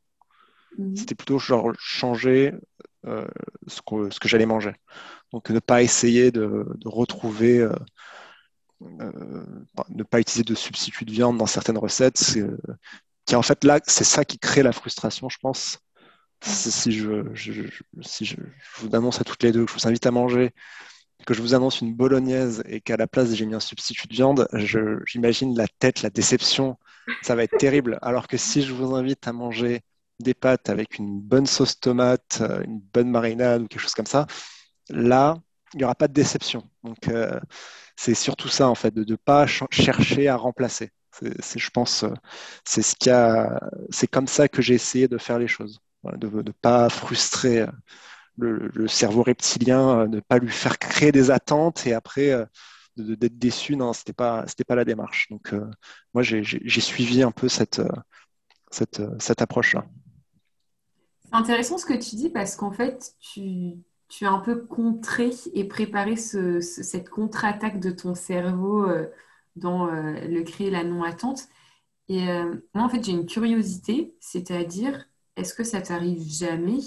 Mmh. 0.77 0.95
C'était 0.95 1.15
plutôt 1.15 1.39
genre 1.39 1.73
changer 1.79 2.53
euh, 3.07 3.25
ce 3.67 3.81
que, 3.81 4.09
ce 4.09 4.19
que 4.19 4.27
j'allais 4.27 4.45
manger. 4.45 4.73
Donc 5.31 5.49
ne 5.49 5.59
pas 5.59 5.81
essayer 5.83 6.31
de, 6.31 6.65
retrouver, 6.85 7.59
euh, 7.59 7.71
euh, 8.81 9.45
ne 9.89 10.03
pas 10.03 10.19
utiliser 10.19 10.43
de 10.43 10.55
substitut 10.55 11.05
de 11.05 11.11
viande 11.11 11.37
dans 11.37 11.45
certaines 11.45 11.77
recettes, 11.77 12.37
qui 13.25 13.35
en 13.35 13.41
fait 13.41 13.63
là, 13.63 13.79
c'est 13.87 14.03
ça 14.03 14.25
qui 14.25 14.39
crée 14.39 14.63
la 14.63 14.71
frustration, 14.71 15.29
je 15.29 15.37
pense. 15.41 15.79
Si 16.41 16.91
je, 16.91 17.23
si 17.33 17.51
je, 17.53 17.63
je, 18.25 18.35
vous 18.77 18.95
annonce 18.95 19.19
à 19.19 19.23
toutes 19.23 19.41
les 19.41 19.51
deux 19.51 19.65
que 19.65 19.71
je 19.71 19.77
vous 19.77 19.87
invite 19.87 20.05
à 20.05 20.11
manger 20.11 20.53
que 21.25 21.33
je 21.33 21.41
vous 21.41 21.53
annonce 21.53 21.81
une 21.81 21.93
bolognaise 21.93 22.63
et 22.67 22.79
qu'à 22.81 22.97
la 22.97 23.07
place 23.07 23.33
j'ai 23.33 23.45
mis 23.45 23.55
un 23.55 23.59
substitut 23.59 24.07
de 24.07 24.13
viande, 24.13 24.47
j'imagine 25.05 25.57
la 25.57 25.67
tête, 25.67 26.01
la 26.01 26.09
déception, 26.09 26.77
ça 27.21 27.35
va 27.35 27.43
être 27.43 27.57
terrible. 27.57 27.99
Alors 28.01 28.27
que 28.27 28.37
si 28.37 28.61
je 28.61 28.73
vous 28.73 28.95
invite 28.95 29.27
à 29.27 29.33
manger 29.33 29.81
des 30.19 30.33
pâtes 30.33 30.69
avec 30.69 30.97
une 30.97 31.19
bonne 31.21 31.45
sauce 31.45 31.79
tomate, 31.79 32.39
euh, 32.41 32.63
une 32.63 32.79
bonne 32.79 33.09
marinade 33.09 33.61
ou 33.63 33.67
quelque 33.67 33.81
chose 33.81 33.93
comme 33.93 34.05
ça, 34.05 34.27
là, 34.89 35.37
il 35.73 35.77
n'y 35.79 35.83
aura 35.83 35.95
pas 35.95 36.07
de 36.07 36.13
déception. 36.13 36.69
Donc, 36.83 37.07
euh, 37.09 37.39
c'est 37.95 38.15
surtout 38.15 38.47
ça, 38.49 38.69
en 38.69 38.75
fait, 38.75 38.93
de 38.93 39.09
ne 39.09 39.15
pas 39.17 39.45
chercher 39.71 40.27
à 40.27 40.35
remplacer. 40.37 40.91
C'est, 41.41 41.59
je 41.59 41.69
pense, 41.71 42.03
euh, 42.03 42.13
c'est 42.63 42.83
ce 42.83 42.95
c'est 43.89 44.07
comme 44.07 44.27
ça 44.27 44.47
que 44.47 44.61
j'ai 44.61 44.75
essayé 44.75 45.07
de 45.07 45.17
faire 45.17 45.39
les 45.39 45.47
choses, 45.47 45.79
de 46.03 46.27
ne 46.29 46.51
pas 46.51 46.89
frustrer 46.89 47.65
le, 48.37 48.87
cerveau 48.87 49.23
reptilien, 49.23 50.07
ne 50.07 50.19
pas 50.19 50.37
lui 50.39 50.51
faire 50.51 50.77
créer 50.77 51.11
des 51.11 51.31
attentes 51.31 51.87
et 51.87 51.93
après 51.93 52.45
d'être 52.97 53.39
déçu. 53.39 53.75
Non, 53.75 53.93
c'était 53.93 54.13
pas, 54.13 54.45
c'était 54.47 54.63
pas 54.63 54.75
la 54.75 54.85
démarche. 54.85 55.27
Donc, 55.31 55.53
moi, 56.13 56.23
j'ai, 56.23 56.43
suivi 56.81 57.23
un 57.23 57.31
peu 57.31 57.49
cette, 57.49 57.81
cette, 58.71 59.01
cette 59.19 59.41
approche-là. 59.41 59.85
C'est 61.27 61.35
intéressant 61.35 61.77
ce 61.77 61.85
que 61.85 61.93
tu 61.93 62.15
dis 62.15 62.29
parce 62.29 62.55
qu'en 62.55 62.71
fait, 62.71 63.15
tu, 63.19 63.83
as 64.21 64.31
un 64.31 64.39
peu 64.39 64.65
contré 64.65 65.31
et 65.53 65.65
préparé 65.65 66.15
cette 66.15 67.09
contre-attaque 67.09 67.79
de 67.81 67.91
ton 67.91 68.15
cerveau 68.15 68.87
euh, 68.89 69.07
dans 69.57 69.87
euh, 69.87 70.13
le 70.27 70.43
créer 70.43 70.71
la 70.71 70.85
non-attente. 70.85 71.49
Et 72.07 72.29
euh, 72.29 72.55
moi, 72.73 72.85
en 72.85 72.89
fait, 72.89 73.03
j'ai 73.03 73.11
une 73.11 73.25
curiosité, 73.25 74.15
c'est-à-dire, 74.21 75.05
est-ce 75.35 75.53
que 75.53 75.63
ça 75.65 75.81
t'arrive 75.81 76.21
jamais 76.21 76.79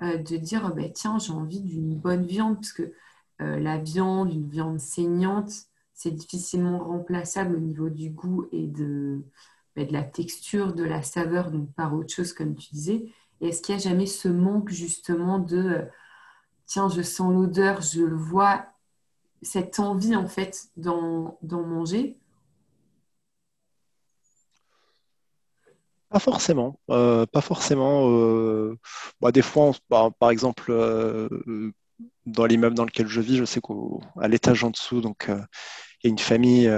de 0.00 0.36
dire, 0.36 0.68
oh, 0.70 0.74
ben, 0.74 0.92
tiens, 0.92 1.18
j'ai 1.18 1.32
envie 1.32 1.60
d'une 1.60 1.96
bonne 1.96 2.26
viande, 2.26 2.56
parce 2.56 2.72
que 2.72 2.92
la 3.38 3.78
viande, 3.78 4.32
une 4.32 4.48
viande 4.48 4.80
saignante, 4.80 5.52
c'est 5.94 6.10
difficilement 6.10 6.78
remplaçable 6.78 7.56
au 7.56 7.60
niveau 7.60 7.90
du 7.90 8.10
goût 8.10 8.46
et 8.52 8.66
de, 8.66 9.24
ben, 9.76 9.86
de 9.86 9.92
la 9.92 10.02
texture, 10.02 10.74
de 10.74 10.84
la 10.84 11.02
saveur, 11.02 11.50
donc 11.50 11.72
par 11.74 11.94
autre 11.94 12.12
chose, 12.12 12.32
comme 12.32 12.54
tu 12.56 12.70
disais 12.72 13.06
est-ce 13.40 13.62
qu'il 13.62 13.74
n'y 13.74 13.80
a 13.80 13.84
jamais 13.84 14.06
ce 14.06 14.28
manque 14.28 14.70
justement 14.70 15.38
de 15.38 15.56
euh, 15.56 15.82
tiens, 16.66 16.88
je 16.88 17.02
sens 17.02 17.32
l'odeur, 17.32 17.82
je 17.82 18.02
le 18.02 18.16
vois, 18.16 18.66
cette 19.42 19.78
envie 19.78 20.16
en 20.16 20.26
fait 20.26 20.68
d'en 20.76 21.38
manger? 21.42 22.18
Pas 26.08 26.20
forcément. 26.20 26.78
Euh, 26.90 27.26
pas 27.26 27.40
forcément. 27.40 28.08
Euh, 28.08 28.78
bah, 29.20 29.32
des 29.32 29.42
fois, 29.42 29.72
bah, 29.90 30.10
par 30.18 30.30
exemple, 30.30 30.72
dans 32.24 32.46
l'immeuble 32.46 32.76
dans 32.76 32.84
lequel 32.84 33.08
je 33.08 33.20
vis, 33.20 33.36
je 33.36 33.44
sais 33.44 33.60
qu'à 33.60 34.28
l'étage 34.28 34.64
en 34.64 34.70
dessous, 34.70 35.00
donc 35.00 35.26
il 35.28 36.04
y 36.04 36.06
a 36.06 36.10
une 36.10 36.18
famille, 36.18 36.70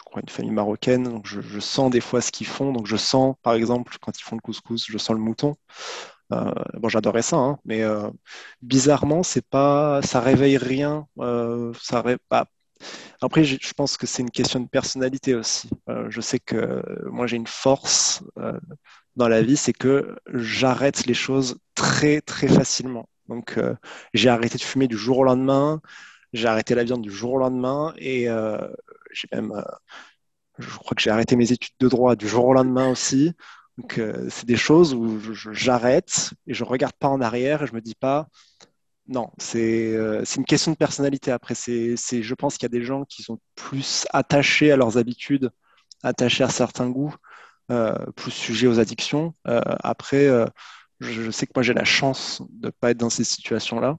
je 0.00 0.04
crois, 0.04 0.22
une 0.22 0.28
famille 0.28 0.52
marocaine. 0.52 1.04
Donc 1.04 1.26
je, 1.26 1.60
sens 1.60 1.90
des 1.90 2.00
fois 2.00 2.20
ce 2.20 2.32
qu'ils 2.32 2.46
font. 2.46 2.72
Donc 2.72 2.86
je 2.86 2.96
sens, 2.96 3.36
par 3.42 3.54
exemple, 3.54 3.96
quand 4.00 4.18
ils 4.18 4.22
font 4.22 4.36
le 4.36 4.40
couscous, 4.40 4.86
je 4.88 4.98
sens 4.98 5.14
le 5.14 5.22
mouton. 5.22 5.56
Euh, 6.32 6.52
bon, 6.74 6.88
j'adorais 6.88 7.22
ça, 7.22 7.36
hein, 7.36 7.58
mais 7.64 7.82
euh, 7.82 8.08
bizarrement, 8.62 9.22
c'est 9.22 9.46
pas, 9.46 10.00
ça 10.02 10.20
réveille 10.20 10.56
rien. 10.58 11.06
Euh, 11.18 11.72
ça 11.80 12.02
bah, 12.30 12.46
Après, 13.20 13.44
je, 13.44 13.72
pense 13.74 13.96
que 13.96 14.06
c'est 14.06 14.22
une 14.22 14.30
question 14.30 14.60
de 14.60 14.68
personnalité 14.68 15.34
aussi. 15.34 15.70
je 16.08 16.20
sais 16.20 16.38
que 16.38 16.82
moi, 17.10 17.26
j'ai 17.26 17.36
une 17.36 17.46
force 17.46 18.22
dans 19.16 19.28
la 19.28 19.42
vie, 19.42 19.56
c'est 19.56 19.72
que 19.72 20.16
j'arrête 20.32 21.06
les 21.06 21.14
choses 21.14 21.58
très, 21.74 22.20
très 22.20 22.48
facilement. 22.48 23.08
Donc, 23.28 23.58
j'ai 24.14 24.28
arrêté 24.28 24.56
de 24.56 24.62
fumer 24.62 24.88
du 24.88 24.96
jour 24.96 25.18
au 25.18 25.24
lendemain. 25.24 25.80
J'ai 26.32 26.46
arrêté 26.48 26.74
la 26.76 26.84
viande 26.84 27.02
du 27.02 27.10
jour 27.10 27.32
au 27.34 27.38
lendemain 27.38 27.92
et 27.98 28.28
j'ai 29.12 29.28
euh, 29.34 29.62
je 30.58 30.76
crois 30.78 30.94
que 30.94 31.02
j'ai 31.02 31.10
arrêté 31.10 31.36
mes 31.36 31.52
études 31.52 31.74
de 31.80 31.88
droit 31.88 32.16
du 32.16 32.28
jour 32.28 32.46
au 32.46 32.52
lendemain 32.54 32.88
aussi. 32.88 33.32
Donc, 33.78 33.98
euh, 33.98 34.28
c'est 34.30 34.46
des 34.46 34.56
choses 34.56 34.94
où 34.94 35.18
j'arrête 35.52 36.34
et 36.46 36.54
je 36.54 36.64
regarde 36.64 36.92
pas 36.94 37.08
en 37.08 37.20
arrière 37.20 37.62
et 37.62 37.66
je 37.66 37.74
me 37.74 37.80
dis 37.80 37.94
pas, 37.94 38.28
non, 39.08 39.30
c'est 39.38 39.94
euh, 39.94 40.24
une 40.36 40.44
question 40.44 40.72
de 40.72 40.76
personnalité. 40.76 41.30
Après, 41.32 41.54
c'est 41.54 41.96
je 41.96 42.34
pense 42.34 42.54
qu'il 42.58 42.64
y 42.64 42.66
a 42.66 42.78
des 42.78 42.84
gens 42.84 43.04
qui 43.04 43.22
sont 43.22 43.40
plus 43.54 44.06
attachés 44.10 44.70
à 44.72 44.76
leurs 44.76 44.98
habitudes, 44.98 45.50
attachés 46.02 46.44
à 46.44 46.48
certains 46.50 46.90
goûts, 46.90 47.14
plus 48.16 48.32
sujets 48.32 48.66
aux 48.66 48.80
addictions. 48.80 49.34
après, 49.44 50.28
je, 51.00 51.30
sais 51.30 51.46
que 51.46 51.52
moi, 51.54 51.62
j'ai 51.62 51.74
la 51.74 51.84
chance 51.84 52.42
de 52.50 52.66
ne 52.66 52.70
pas 52.70 52.90
être 52.90 52.98
dans 52.98 53.10
ces 53.10 53.24
situations-là. 53.24 53.96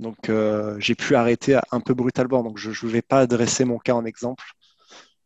Donc, 0.00 0.30
euh, 0.30 0.76
j'ai 0.78 0.94
pu 0.94 1.14
arrêter 1.14 1.60
un 1.72 1.80
peu 1.80 1.92
brutalement. 1.92 2.42
Donc, 2.42 2.56
je 2.56 2.70
ne 2.70 2.90
vais 2.90 3.02
pas 3.02 3.20
adresser 3.20 3.66
mon 3.66 3.78
cas 3.78 3.92
en 3.92 4.06
exemple. 4.06 4.44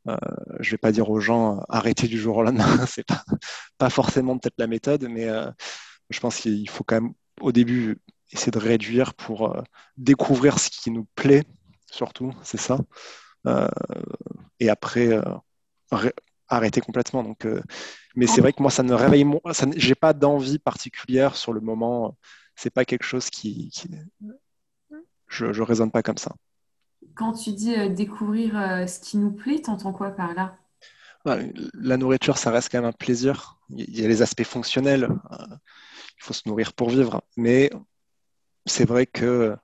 Euh, 0.09 0.16
je 0.59 0.69
ne 0.69 0.71
vais 0.73 0.78
pas 0.78 0.90
dire 0.90 1.09
aux 1.09 1.21
gens 1.21 1.59
euh, 1.59 1.61
arrêtez 1.69 2.09
du 2.09 2.19
jour 2.19 2.38
au 2.38 2.43
lendemain. 2.43 2.64
C'est 2.88 3.07
pas, 3.07 3.25
pas 3.78 3.88
forcément 3.88 4.37
peut-être 4.37 4.59
la 4.59 4.66
méthode, 4.66 5.07
mais 5.09 5.28
je 6.11 6.21
pense 6.21 6.37
qu'il 6.37 6.69
faut 6.69 6.83
quand 6.83 7.00
même 7.00 7.14
au 7.40 7.52
début 7.52 7.99
essayer 8.33 8.50
de 8.50 8.59
réduire 8.59 9.14
pour 9.14 9.57
découvrir 9.97 10.59
ce 10.59 10.71
qui 10.71 10.90
nous 10.90 11.07
plaît, 11.14 11.45
surtout, 11.88 12.33
c'est 12.43 12.59
ça. 12.59 12.78
et 14.59 14.69
après, 14.69 15.21
arrêter 16.49 16.81
complètement. 16.81 17.37
Mais 18.16 18.26
c'est 18.26 18.40
vrai 18.40 18.52
que 18.52 18.61
moi, 18.61 18.73
ça 18.73 18.83
ne 18.83 18.93
réveille, 18.93 19.25
j'ai 19.76 19.95
pas 19.95 20.12
d'envie 20.12 20.59
particulière 20.59 21.37
sur 21.37 21.52
le 21.52 21.61
moment. 21.61 22.19
C'est 22.57 22.71
pas 22.71 22.85
quelque 22.85 23.04
chose 23.04 23.31
qui, 23.31 23.71
je 25.28 25.47
ne 25.47 25.62
raisonne 25.62 25.90
pas 25.90 26.02
comme 26.02 26.19
ça. 26.19 26.35
Quand 27.14 27.33
tu 27.33 27.52
dis 27.52 27.75
euh, 27.75 27.88
découvrir 27.88 28.59
euh, 28.59 28.87
ce 28.87 28.99
qui 29.00 29.19
nous 29.19 29.31
plaît, 29.31 29.61
t'entends 29.61 29.93
quoi 29.93 30.11
par 30.11 30.35
là? 30.35 30.57
Bah, 31.25 31.38
La 31.75 31.97
nourriture, 31.97 32.38
ça 32.38 32.50
reste 32.50 32.71
quand 32.71 32.78
même 32.78 32.88
un 32.88 32.93
plaisir. 32.93 33.59
Il 33.71 33.99
y 33.99 34.04
a 34.04 34.09
les 34.09 34.23
aspects 34.23 34.45
fonctionnels. 34.45 35.04
Euh, 35.04 35.47
il 36.19 36.23
faut 36.23 36.35
se 36.35 36.49
nourrir 36.49 36.73
pour 36.73 36.90
vivre. 36.90 37.23
Mais 37.37 37.71
c'est 38.66 38.88
vrai 38.88 39.07
que 39.07 39.57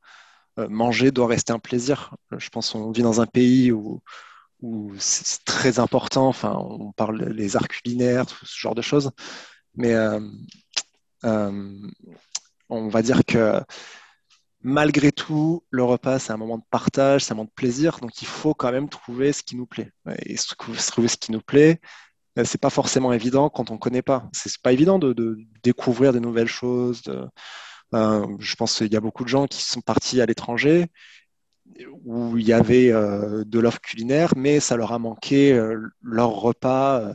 manger 0.57 1.11
doit 1.11 1.27
rester 1.27 1.53
un 1.53 1.59
plaisir. 1.59 2.15
Je 2.37 2.51
pense 2.51 2.71
qu'on 2.71 2.91
vit 2.91 3.03
dans 3.03 3.21
un 3.23 3.27
pays 3.27 3.73
où, 3.73 4.03
où 4.61 4.93
c'est 4.99 5.43
très 5.45 5.79
important. 5.79 6.29
Enfin, 6.29 6.55
on 6.59 6.93
parle 6.93 7.35
des 7.35 7.57
arts 7.57 7.69
culinaires, 7.69 8.27
tout 8.27 8.45
ce 8.45 8.59
genre 8.59 8.75
de 8.75 8.83
choses. 8.83 9.11
Mais 9.75 9.95
on 11.23 12.89
va 12.89 13.03
dire 13.03 13.25
que 13.25 13.61
malgré 14.63 15.13
tout, 15.13 15.65
le 15.71 15.85
repas, 15.85 16.19
c'est 16.19 16.33
un 16.33 16.37
moment 16.37 16.59
de 16.59 16.65
partage, 16.71 17.25
c'est 17.25 17.33
un 17.33 17.37
moment 17.37 17.47
de 17.47 17.55
plaisir, 17.55 17.99
donc 18.01 18.21
il 18.23 18.27
faut 18.27 18.55
quand 18.55 18.73
même 18.73 18.89
trouver 18.89 19.33
ce 19.33 19.43
qui 19.43 19.57
nous 19.57 19.67
plaît. 19.67 19.93
Et 20.27 20.37
trouver 20.37 21.09
ce 21.09 21.17
qui 21.17 21.33
nous 21.33 21.41
plaît, 21.41 21.81
euh, 22.39 22.45
c'est 22.45 22.61
pas 22.61 22.71
forcément 22.71 23.13
évident 23.13 23.49
quand 23.51 23.71
on 23.71 23.75
ne 23.75 23.79
connaît 23.79 24.03
pas. 24.03 24.29
C'est 24.33 24.61
pas 24.63 24.73
évident 24.73 24.99
de, 24.99 25.39
découvrir 25.63 26.13
de 26.13 26.19
nouvelles 26.19 26.49
choses. 26.49 27.03
Euh, 27.95 28.27
je 28.39 28.55
pense 28.57 28.79
qu'il 28.79 28.93
y 28.93 28.97
a 28.97 29.01
beaucoup 29.01 29.25
de 29.25 29.29
gens 29.29 29.47
qui 29.47 29.63
sont 29.63 29.81
partis 29.81 30.21
à 30.21 30.27
l'étranger 30.27 30.87
où 32.05 32.37
il 32.37 32.47
y 32.47 32.53
avait 32.53 32.91
euh, 32.93 33.45
de 33.47 33.59
l'offre 33.59 33.81
culinaire, 33.81 34.35
mais 34.37 34.61
ça 34.61 34.77
leur 34.77 34.93
a 34.93 34.99
manqué 34.99 35.59
leur 36.03 36.31
repas 36.31 37.15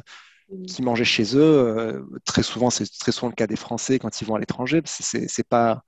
qui 0.68 0.82
mangeaient 0.82 1.06
chez 1.06 1.36
eux. 1.38 2.06
très 2.26 2.44
souvent, 2.44 2.70
c'est 2.70 2.86
très 3.00 3.12
souvent 3.12 3.30
le 3.30 3.36
cas 3.36 3.48
des 3.48 3.56
Français 3.56 4.00
quand 4.00 4.22
ils 4.22 4.26
vont 4.26 4.36
à 4.36 4.40
l'étranger. 4.40 4.82
C'est 4.86 5.48
pas 5.48 5.84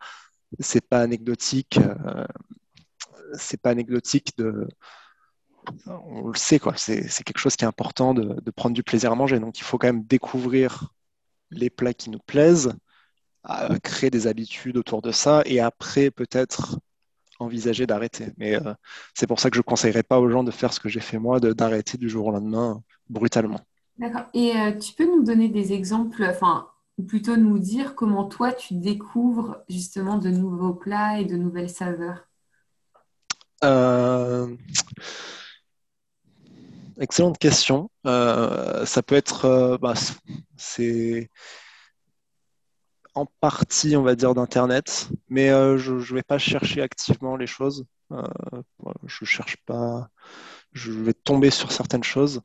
c'est 0.59 0.87
pas 0.87 1.01
anecdotique. 1.01 1.79
Euh, 1.79 2.25
c'est 3.33 3.61
pas 3.61 3.69
anecdotique 3.71 4.37
de. 4.37 4.67
On 5.87 6.29
le 6.29 6.37
sait, 6.37 6.59
quoi. 6.59 6.73
C'est 6.77 7.23
quelque 7.25 7.39
chose 7.39 7.57
qui 7.57 7.65
est 7.65 7.67
important 7.67 8.13
de, 8.13 8.51
prendre 8.51 8.73
du 8.73 8.83
plaisir 8.83 9.11
à 9.11 9.15
manger. 9.15 9.39
Donc, 9.39 9.59
il 9.59 9.63
faut 9.63 9.77
quand 9.77 9.87
même 9.87 10.05
découvrir 10.05 10.93
les 11.51 11.69
plats 11.69 11.93
qui 11.93 12.09
nous 12.09 12.19
plaisent, 12.25 12.73
créer 13.83 14.09
des 14.09 14.27
habitudes 14.27 14.77
autour 14.77 15.01
de 15.01 15.11
ça, 15.11 15.41
et 15.45 15.59
après, 15.59 16.09
peut-être 16.09 16.79
envisager 17.39 17.85
d'arrêter. 17.85 18.27
Mais 18.37 18.55
euh, 18.55 18.73
c'est 19.13 19.27
pour 19.27 19.39
ça 19.39 19.49
que 19.49 19.55
je 19.55 19.59
ne 19.59 19.63
conseillerais 19.63 20.03
pas 20.03 20.19
aux 20.19 20.29
gens 20.29 20.43
de 20.43 20.51
faire 20.51 20.73
ce 20.73 20.79
que 20.79 20.89
j'ai 20.89 20.99
fait 20.99 21.19
moi, 21.19 21.39
d'arrêter 21.39 21.97
du 21.97 22.09
jour 22.09 22.27
au 22.27 22.31
lendemain 22.31 22.81
brutalement. 23.09 23.59
D'accord. 23.97 24.25
Et 24.33 24.55
euh, 24.55 24.71
tu 24.77 24.93
peux 24.93 25.05
nous 25.05 25.23
donner 25.23 25.49
des 25.49 25.73
exemples, 25.73 26.33
ou 26.97 27.03
plutôt 27.03 27.37
nous 27.37 27.59
dire 27.59 27.95
comment 27.95 28.25
toi 28.25 28.51
tu 28.51 28.73
découvres 28.73 29.57
justement 29.69 30.17
de 30.17 30.29
nouveaux 30.29 30.73
plats 30.73 31.19
et 31.19 31.25
de 31.25 31.37
nouvelles 31.37 31.69
saveurs 31.69 32.27
euh, 33.63 34.55
Excellente 36.99 37.37
question. 37.37 37.91
Euh, 38.07 38.85
ça 38.85 39.03
peut 39.03 39.15
être, 39.15 39.45
euh, 39.45 39.77
bah, 39.77 39.93
c'est 40.55 41.29
en 43.13 43.25
partie, 43.39 43.95
on 43.95 44.03
va 44.03 44.15
dire, 44.15 44.33
d'Internet, 44.33 45.09
mais 45.29 45.49
je 45.77 45.93
ne 45.93 46.15
vais 46.15 46.23
pas 46.23 46.37
chercher 46.37 46.81
activement 46.81 47.35
les 47.35 47.47
choses. 47.47 47.85
je 49.05 49.25
cherche 49.25 49.57
pas, 49.65 50.09
je 50.73 50.91
vais 50.91 51.13
tomber 51.13 51.49
sur 51.49 51.71
certaines 51.71 52.03
choses. 52.03 52.41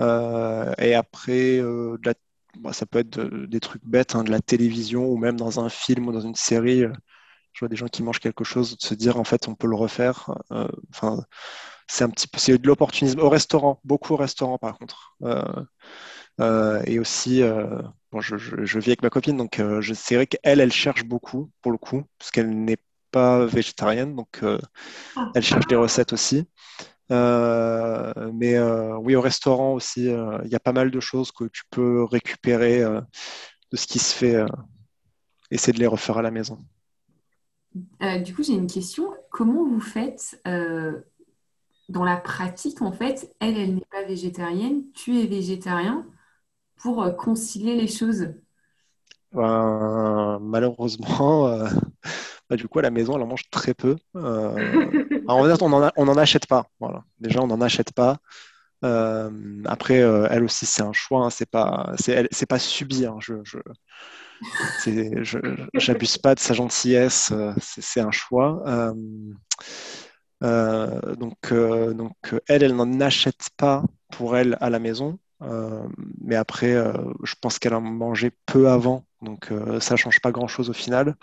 et 0.00 0.94
après, 0.94 1.58
de 1.58 1.98
la 2.04 2.14
bah, 2.56 2.72
ça 2.72 2.86
peut 2.86 2.98
être 2.98 3.20
des 3.46 3.60
trucs 3.60 3.84
bêtes, 3.84 4.14
hein, 4.14 4.24
de 4.24 4.30
la 4.30 4.40
télévision 4.40 5.06
ou 5.06 5.16
même 5.16 5.36
dans 5.36 5.60
un 5.60 5.68
film 5.68 6.08
ou 6.08 6.12
dans 6.12 6.20
une 6.20 6.34
série. 6.34 6.84
Je 7.52 7.60
vois 7.60 7.68
des 7.68 7.76
gens 7.76 7.88
qui 7.88 8.02
mangent 8.02 8.20
quelque 8.20 8.44
chose, 8.44 8.76
de 8.76 8.82
se 8.82 8.94
dire 8.94 9.18
en 9.18 9.24
fait 9.24 9.48
on 9.48 9.54
peut 9.54 9.66
le 9.66 9.76
refaire. 9.76 10.30
Enfin, 10.90 11.24
c'est 11.88 12.04
un 12.04 12.10
petit 12.10 12.28
peu, 12.28 12.38
c'est 12.38 12.58
de 12.58 12.66
l'opportunisme 12.66 13.20
au 13.20 13.28
restaurant, 13.28 13.80
beaucoup 13.84 14.14
au 14.14 14.16
restaurant 14.16 14.58
par 14.58 14.78
contre. 14.78 15.16
et 16.86 16.98
aussi, 16.98 17.42
bon, 18.12 18.20
je, 18.20 18.36
je, 18.36 18.78
vis 18.78 18.90
avec 18.90 19.02
ma 19.02 19.10
copine, 19.10 19.36
donc 19.36 19.60
c'est 19.94 20.16
vrai 20.16 20.26
qu'elle, 20.26 20.60
elle 20.60 20.72
cherche 20.72 21.04
beaucoup 21.04 21.50
pour 21.62 21.72
le 21.72 21.78
coup, 21.78 22.04
parce 22.18 22.30
qu'elle 22.30 22.50
n'est 22.50 22.78
pas 23.10 23.44
végétarienne, 23.46 24.14
donc 24.14 24.40
ah. 24.42 25.30
elle 25.34 25.42
cherche 25.42 25.66
des 25.66 25.76
recettes 25.76 26.12
aussi. 26.12 26.46
Euh, 27.10 28.12
mais 28.34 28.56
euh, 28.56 28.96
oui, 28.98 29.16
au 29.16 29.20
restaurant 29.20 29.74
aussi, 29.74 30.08
euh, 30.08 30.38
il 30.44 30.50
y 30.50 30.54
a 30.54 30.60
pas 30.60 30.72
mal 30.72 30.90
de 30.90 31.00
choses 31.00 31.32
que 31.32 31.44
tu 31.44 31.62
peux 31.70 32.04
récupérer 32.04 32.82
de 32.82 33.76
ce 33.76 33.86
qui 33.86 33.98
se 33.98 34.14
fait, 34.14 34.36
essayer 35.50 35.72
de 35.72 35.78
les 35.78 35.86
refaire 35.86 36.18
à 36.18 36.22
la 36.22 36.30
maison. 36.30 36.58
du 38.24 38.34
coup, 38.34 38.42
j'ai 38.42 38.54
une 38.54 38.66
question. 38.66 39.10
Comment 39.30 39.64
vous 39.64 39.80
faites 39.80 40.40
dans 40.44 42.04
la 42.04 42.18
pratique, 42.18 42.82
en 42.82 42.92
fait, 42.92 43.34
elle, 43.40 43.56
elle 43.56 43.74
n'est 43.76 43.86
pas 43.90 44.04
végétarienne, 44.04 44.84
tu 44.92 45.18
es 45.20 45.26
végétarien, 45.26 46.06
pour 46.76 47.16
concilier 47.16 47.74
les 47.74 47.88
choses? 47.88 48.34
Ben, 49.32 50.38
Malheureusement, 50.40 51.64
bah, 52.48 52.56
du 52.56 52.66
coup, 52.66 52.78
à 52.78 52.82
la 52.82 52.90
maison, 52.90 53.16
elle 53.16 53.22
en 53.22 53.26
mange 53.26 53.50
très 53.50 53.74
peu. 53.74 53.96
Euh, 54.16 54.54
on 55.28 56.04
n'en 56.04 56.16
achète 56.16 56.46
pas. 56.46 56.66
Voilà. 56.80 57.04
Déjà, 57.18 57.42
on 57.42 57.46
n'en 57.46 57.60
achète 57.60 57.92
pas. 57.92 58.18
Euh, 58.84 59.30
après, 59.66 60.00
euh, 60.00 60.26
elle 60.30 60.44
aussi, 60.44 60.64
c'est 60.64 60.82
un 60.82 60.92
choix. 60.92 61.26
Hein. 61.26 61.30
c'est 61.30 61.50
pas, 61.50 61.92
c'est, 61.98 62.46
pas 62.46 62.58
subi. 62.58 63.04
Hein. 63.04 63.18
je, 63.20 63.34
j'abuse 65.74 66.16
pas 66.18 66.34
de 66.34 66.40
sa 66.40 66.54
gentillesse. 66.54 67.32
c'est, 67.60 68.00
un 68.00 68.12
choix. 68.12 68.62
donc, 70.40 71.52
donc, 71.52 72.34
elle, 72.46 72.62
elle 72.62 72.76
n'en 72.76 73.00
achète 73.00 73.50
pas 73.58 73.84
pour 74.10 74.38
elle 74.38 74.56
à 74.60 74.70
la 74.70 74.78
maison. 74.78 75.18
mais 76.22 76.36
après, 76.36 76.72
je 77.24 77.34
pense 77.42 77.58
qu'elle 77.58 77.74
en 77.74 77.82
mangeait 77.82 78.32
peu 78.46 78.70
avant, 78.70 79.04
donc 79.20 79.52
ça 79.80 79.96
change 79.96 80.20
pas 80.20 80.30
grand-chose 80.30 80.70
au 80.70 80.74
final. 80.74 81.14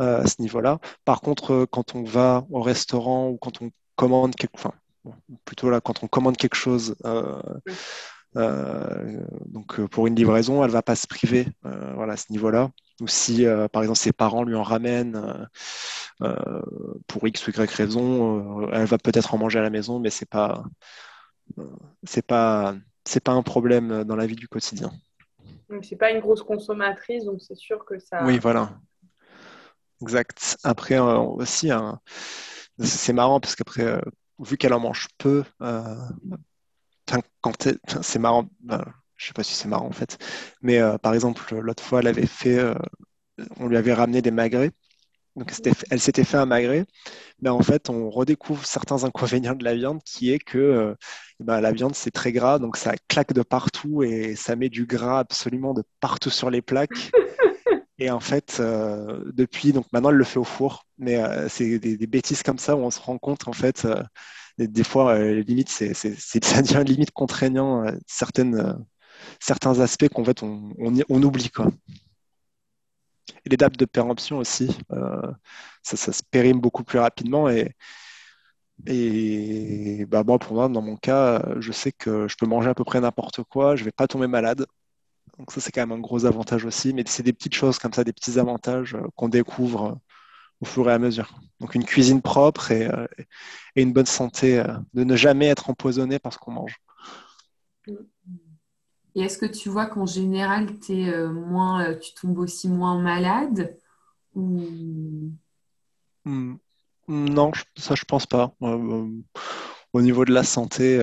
Euh, 0.00 0.22
à 0.22 0.26
ce 0.26 0.40
niveau-là. 0.40 0.78
Par 1.04 1.20
contre, 1.20 1.52
euh, 1.52 1.66
quand 1.66 1.94
on 1.94 2.02
va 2.04 2.46
au 2.50 2.62
restaurant 2.62 3.28
ou 3.28 3.36
quand 3.36 3.60
on 3.60 3.70
commande 3.96 4.34
quelque, 4.34 4.54
enfin, 4.54 4.72
plutôt 5.44 5.68
là, 5.68 5.82
quand 5.82 6.02
on 6.02 6.06
commande 6.06 6.38
quelque 6.38 6.54
chose, 6.54 6.96
euh, 7.04 7.42
donc 9.44 9.84
pour 9.88 10.06
une 10.06 10.14
livraison, 10.14 10.64
elle 10.64 10.70
va 10.70 10.80
pas 10.80 10.96
se 10.96 11.06
priver, 11.06 11.48
voilà, 11.62 12.14
à 12.14 12.16
ce 12.16 12.32
niveau-là. 12.32 12.70
Ou 13.02 13.08
si, 13.08 13.44
par 13.72 13.82
exemple, 13.82 13.98
ses 13.98 14.12
parents 14.12 14.42
lui 14.42 14.54
en 14.54 14.62
ramènent 14.62 15.48
pour 17.06 17.28
X 17.28 17.46
ou 17.46 17.50
Y 17.50 17.70
raison, 17.70 18.70
elle 18.70 18.86
va 18.86 18.96
peut-être 18.96 19.34
en 19.34 19.38
manger 19.38 19.58
à 19.58 19.62
la 19.62 19.70
maison, 19.70 19.98
mais 19.98 20.10
c'est 20.10 20.28
pas, 20.28 20.64
c'est 22.04 22.26
pas, 22.26 22.74
c'est 23.04 23.22
pas 23.22 23.32
un 23.32 23.42
problème 23.42 24.04
dans 24.04 24.16
la 24.16 24.26
vie 24.26 24.36
du 24.36 24.48
quotidien. 24.48 24.90
Donc 25.68 25.84
c'est 25.84 25.96
pas 25.96 26.10
une 26.10 26.20
grosse 26.20 26.42
consommatrice, 26.42 27.24
donc 27.24 27.42
c'est 27.42 27.56
sûr 27.56 27.84
que 27.84 27.98
ça. 27.98 28.24
Oui, 28.24 28.38
voilà. 28.38 28.70
Exact. 30.02 30.56
Après 30.64 30.96
euh, 30.96 31.18
aussi, 31.18 31.70
hein, 31.70 32.00
c'est 32.78 33.12
marrant 33.12 33.40
parce 33.40 33.54
qu'après, 33.54 33.84
euh, 33.84 34.00
vu 34.38 34.56
qu'elle 34.56 34.72
en 34.72 34.80
mange 34.80 35.08
peu, 35.18 35.44
euh, 35.62 35.94
c'est 38.02 38.18
marrant, 38.18 38.48
je 39.16 39.26
sais 39.26 39.32
pas 39.32 39.42
si 39.42 39.54
c'est 39.54 39.68
marrant 39.68 39.86
en 39.86 39.92
fait, 39.92 40.18
mais 40.62 40.80
par 41.02 41.12
exemple, 41.12 41.54
l'autre 41.56 41.82
fois, 41.82 42.00
elle 42.00 42.06
avait 42.06 42.26
fait, 42.26 42.58
on 43.58 43.66
lui 43.66 43.76
avait 43.76 43.92
ramené 43.92 44.22
des 44.22 44.30
magrets. 44.30 44.70
Donc, 45.36 45.52
elle 45.90 46.00
s'était 46.00 46.24
fait 46.24 46.36
un 46.36 46.46
magret, 46.46 46.86
mais 47.40 47.50
en 47.50 47.62
fait, 47.62 47.88
on 47.88 48.10
redécouvre 48.10 48.64
certains 48.64 49.04
inconvénients 49.04 49.54
de 49.54 49.64
la 49.64 49.74
viande 49.74 50.02
qui 50.04 50.32
est 50.32 50.38
que 50.38 50.96
ben, 51.40 51.60
la 51.60 51.72
viande, 51.72 51.94
c'est 51.94 52.10
très 52.10 52.32
gras, 52.32 52.58
donc 52.58 52.76
ça 52.76 52.94
claque 53.08 53.32
de 53.32 53.42
partout 53.42 54.02
et 54.02 54.36
ça 54.36 54.56
met 54.56 54.68
du 54.68 54.86
gras 54.86 55.18
absolument 55.18 55.74
de 55.74 55.82
partout 56.00 56.30
sur 56.30 56.48
les 56.48 56.62
plaques. 56.62 57.10
Et 58.00 58.10
en 58.10 58.20
fait, 58.20 58.56
euh, 58.60 59.22
depuis, 59.34 59.72
donc 59.74 59.86
maintenant, 59.92 60.08
elle 60.08 60.16
le 60.16 60.24
fait 60.24 60.38
au 60.38 60.44
four. 60.44 60.86
Mais 60.98 61.16
euh, 61.16 61.48
c'est 61.50 61.78
des, 61.78 62.06
bêtises 62.06 62.42
comme 62.42 62.58
ça 62.58 62.74
où 62.74 62.80
on 62.80 62.90
se 62.90 62.98
rend 62.98 63.18
compte, 63.18 63.46
en 63.46 63.52
fait, 63.52 63.84
euh, 63.84 64.02
des, 64.58 64.84
fois, 64.84 65.18
limite, 65.18 65.68
c'est, 65.68 65.94
ça 65.94 66.62
devient 66.62 66.82
limite 66.86 67.10
contraignant 67.12 67.84
certaines, 68.06 68.86
certains 69.38 69.80
aspects 69.80 70.08
qu'en 70.08 70.24
fait, 70.24 70.42
on, 70.42 70.72
on, 70.78 71.22
oublie. 71.22 71.50
Quoi. 71.50 71.68
Et 73.44 73.50
les 73.50 73.56
dates 73.58 73.76
de 73.78 73.84
péremption 73.84 74.38
aussi, 74.38 74.78
ça, 75.82 75.96
ça, 75.96 76.12
se 76.12 76.22
périme 76.30 76.60
beaucoup 76.60 76.84
plus 76.84 76.98
rapidement. 76.98 77.50
Et, 77.50 77.76
et 78.86 80.06
bah, 80.06 80.24
moi, 80.24 80.38
pour 80.38 80.54
moi, 80.54 80.68
dans 80.70 80.82
mon 80.82 80.96
cas, 80.96 81.42
je 81.60 81.72
sais 81.72 81.92
que 81.92 82.28
je 82.28 82.36
peux 82.36 82.46
manger 82.46 82.70
à 82.70 82.74
peu 82.74 82.84
près 82.84 83.00
n'importe 83.00 83.42
quoi, 83.44 83.76
je 83.76 83.82
ne 83.82 83.86
vais 83.86 83.92
pas 83.92 84.08
tomber 84.08 84.26
malade. 84.26 84.66
Donc 85.40 85.52
ça, 85.52 85.60
c'est 85.62 85.72
quand 85.72 85.80
même 85.80 85.98
un 85.98 86.00
gros 86.00 86.26
avantage 86.26 86.66
aussi. 86.66 86.92
Mais 86.92 87.02
c'est 87.06 87.22
des 87.22 87.32
petites 87.32 87.54
choses 87.54 87.78
comme 87.78 87.94
ça, 87.94 88.04
des 88.04 88.12
petits 88.12 88.38
avantages 88.38 88.94
euh, 88.94 89.00
qu'on 89.16 89.30
découvre 89.30 89.84
euh, 89.84 89.94
au 90.60 90.66
fur 90.66 90.88
et 90.90 90.92
à 90.92 90.98
mesure. 90.98 91.40
Donc 91.60 91.74
une 91.74 91.84
cuisine 91.84 92.20
propre 92.20 92.70
et, 92.70 92.86
euh, 92.86 93.06
une 93.74 93.94
bonne 93.94 94.04
santé, 94.04 94.62
de 94.92 95.02
ne 95.02 95.16
jamais 95.16 95.46
être 95.46 95.70
empoisonné 95.70 96.18
par 96.18 96.34
ce 96.34 96.38
qu'on 96.38 96.52
mange. 96.52 96.76
Et 99.14 99.22
est-ce 99.22 99.38
que 99.38 99.46
tu 99.46 99.70
vois 99.70 99.86
qu'en 99.86 100.04
général, 100.04 100.68
es, 100.90 101.26
moins, 101.28 101.94
tu 101.94 102.12
tombes 102.12 102.38
aussi 102.38 102.68
moins 102.68 103.00
malade 103.00 103.78
ou... 104.34 105.32
Hmm. 106.26 106.56
Non, 107.08 107.50
ça 107.76 107.94
je 107.94 108.04
pense 108.04 108.26
pas. 108.26 108.54
au 108.60 110.02
niveau 110.02 110.26
de 110.26 110.32
la 110.32 110.44
santé, 110.44 111.02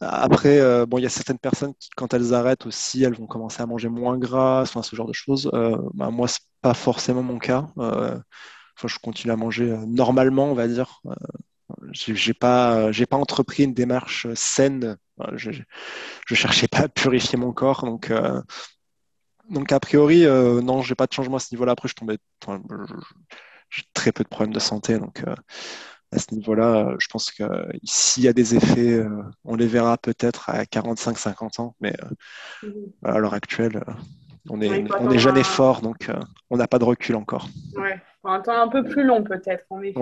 après, 0.00 0.58
euh, 0.60 0.86
bon, 0.86 0.98
il 0.98 1.02
y 1.02 1.06
a 1.06 1.10
certaines 1.10 1.38
personnes 1.38 1.74
qui, 1.78 1.88
quand 1.96 2.14
elles 2.14 2.34
arrêtent 2.34 2.66
aussi, 2.66 3.02
elles 3.04 3.14
vont 3.14 3.26
commencer 3.26 3.62
à 3.62 3.66
manger 3.66 3.88
moins 3.88 4.18
gras, 4.18 4.62
enfin, 4.62 4.82
ce 4.82 4.96
genre 4.96 5.06
de 5.06 5.12
choses. 5.12 5.50
Euh, 5.54 5.76
bah, 5.94 6.10
moi, 6.10 6.28
c'est 6.28 6.40
pas 6.60 6.74
forcément 6.74 7.22
mon 7.22 7.38
cas. 7.38 7.68
Euh, 7.78 8.18
je 8.84 8.98
continue 8.98 9.32
à 9.32 9.36
manger 9.36 9.76
normalement, 9.86 10.46
on 10.46 10.54
va 10.54 10.66
dire. 10.66 11.02
j'ai 11.92 12.34
pas, 12.34 12.90
pas 13.08 13.16
entrepris 13.16 13.64
une 13.64 13.74
démarche 13.74 14.26
saine. 14.34 14.96
Je, 15.34 15.52
je 16.26 16.34
cherchais 16.34 16.68
pas 16.68 16.80
à 16.80 16.88
purifier 16.88 17.38
mon 17.38 17.52
corps, 17.52 17.84
donc. 17.84 18.12
Donc 19.50 19.70
a 19.72 19.80
priori, 19.80 20.24
non, 20.24 20.82
j'ai 20.82 20.94
pas 20.94 21.06
de 21.06 21.12
changement 21.12 21.36
à 21.36 21.40
ce 21.40 21.54
niveau-là. 21.54 21.72
Après, 21.72 21.88
je 21.88 21.94
j'ai 23.70 23.82
très 23.94 24.12
peu 24.12 24.24
de 24.24 24.28
problèmes 24.28 24.52
de 24.52 24.58
santé, 24.58 24.98
donc 24.98 25.24
à 26.12 26.18
ce 26.18 26.34
niveau-là, 26.34 26.88
euh, 26.88 26.96
je 26.98 27.08
pense 27.08 27.30
que 27.30 27.42
euh, 27.42 27.64
s'il 27.84 28.24
y 28.24 28.28
a 28.28 28.32
des 28.32 28.54
effets, 28.54 28.92
euh, 28.92 29.22
on 29.44 29.56
les 29.56 29.66
verra 29.66 29.96
peut-être 29.96 30.50
à 30.50 30.64
45-50 30.64 31.60
ans, 31.60 31.74
mais 31.80 31.94
mhm. 32.62 32.92
à 33.02 33.18
l'heure 33.18 33.34
actuelle, 33.34 33.82
on 34.50 34.60
est, 34.60 34.84
on 35.00 35.10
est 35.10 35.18
jeune 35.18 35.38
et 35.38 35.44
fort, 35.44 35.80
donc 35.80 36.10
on 36.50 36.56
n'a 36.56 36.66
pas 36.66 36.78
de 36.78 36.84
recul 36.84 37.16
encore. 37.16 37.48
Ouais, 37.76 38.00
un 38.24 38.40
temps 38.40 38.60
un 38.60 38.68
peu 38.68 38.84
plus 38.84 39.04
long 39.04 39.22
peut-être. 39.22 39.64
Oui. 39.70 39.94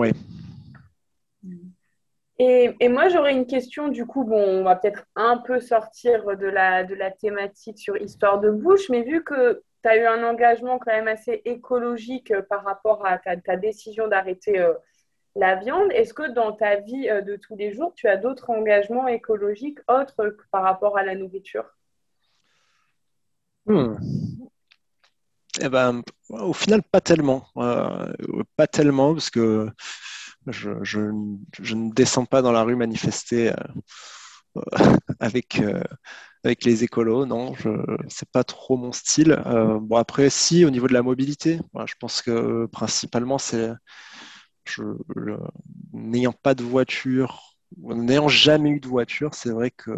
Et, 2.39 2.75
et, 2.79 2.89
moi, 2.89 3.07
j'aurais 3.07 3.33
une 3.33 3.45
question, 3.45 3.87
du 3.87 4.07
coup, 4.07 4.23
bon, 4.23 4.43
on 4.43 4.63
va 4.63 4.75
peut-être 4.75 5.03
un 5.15 5.37
peu 5.37 5.59
sortir 5.59 6.25
de 6.25 6.47
la, 6.47 6.83
de 6.83 6.95
la 6.95 7.11
thématique 7.11 7.77
sur 7.77 7.95
Histoire 7.97 8.39
de 8.39 8.49
bouche, 8.49 8.89
mais 8.89 9.03
vu 9.03 9.23
que 9.23 9.61
tu 9.83 9.89
as 9.89 9.97
eu 9.97 10.05
un 10.07 10.23
engagement 10.23 10.79
quand 10.79 10.91
même 10.91 11.07
assez 11.07 11.43
écologique 11.45 12.33
par 12.49 12.63
rapport 12.63 13.05
à 13.05 13.19
ta, 13.19 13.37
ta 13.37 13.57
décision 13.57 14.07
d'arrêter 14.07 14.59
la 15.35 15.55
viande. 15.55 15.91
Est-ce 15.91 16.13
que 16.13 16.33
dans 16.33 16.53
ta 16.53 16.77
vie 16.77 17.09
euh, 17.09 17.21
de 17.21 17.35
tous 17.35 17.55
les 17.55 17.73
jours, 17.73 17.93
tu 17.95 18.07
as 18.07 18.17
d'autres 18.17 18.49
engagements 18.49 19.07
écologiques 19.07 19.79
autres 19.87 20.29
que 20.29 20.43
par 20.51 20.63
rapport 20.63 20.97
à 20.97 21.03
la 21.03 21.15
nourriture? 21.15 21.65
Hmm. 23.65 23.95
eh 25.61 25.69
ben, 25.69 26.01
au 26.29 26.53
final, 26.53 26.81
pas 26.83 27.01
tellement. 27.01 27.45
Euh, 27.57 28.11
pas 28.55 28.67
tellement, 28.67 29.13
parce 29.13 29.29
que 29.29 29.69
je, 30.47 30.99
ne 30.99 31.93
descends 31.93 32.25
pas 32.25 32.41
dans 32.41 32.51
la 32.51 32.63
rue 32.63 32.75
manifester 32.75 33.51
euh, 33.51 34.63
avec, 35.19 35.61
avec 36.43 36.65
les 36.65 36.83
écolos. 36.83 37.27
Non, 37.27 37.53
ce 37.55 37.69
n'est 37.69 38.29
pas 38.33 38.43
trop 38.43 38.77
mon 38.77 38.91
style. 38.91 39.39
bon, 39.45 39.95
après, 39.95 40.31
si, 40.31 40.65
au 40.65 40.71
niveau 40.71 40.87
de 40.87 40.93
la 40.93 41.03
mobilité, 41.03 41.59
je 41.85 41.93
pense 41.99 42.23
que 42.23 42.65
principalement, 42.65 43.37
c'est 43.37 43.69
n'ayant 45.93 46.33
pas 46.33 46.55
de 46.55 46.63
voiture, 46.63 47.57
n'ayant 47.77 48.27
jamais 48.27 48.69
eu 48.69 48.79
de 48.79 48.87
voiture, 48.87 49.33
c'est 49.33 49.51
vrai 49.51 49.71
que 49.71 49.91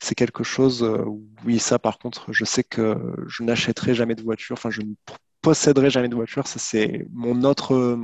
c'est 0.00 0.14
quelque 0.14 0.44
chose, 0.44 0.82
euh, 0.82 1.04
oui, 1.44 1.58
ça 1.58 1.78
par 1.78 1.98
contre, 1.98 2.32
je 2.32 2.44
sais 2.44 2.64
que 2.64 2.96
je 3.26 3.42
n'achèterai 3.42 3.94
jamais 3.94 4.14
de 4.14 4.22
voiture, 4.22 4.54
enfin, 4.54 4.70
je 4.70 4.82
ne 4.82 4.94
posséderai 5.42 5.90
jamais 5.90 6.08
de 6.08 6.14
voiture, 6.14 6.46
ça 6.46 6.58
c'est 6.58 7.06
mon 7.12 7.44
autre 7.44 7.98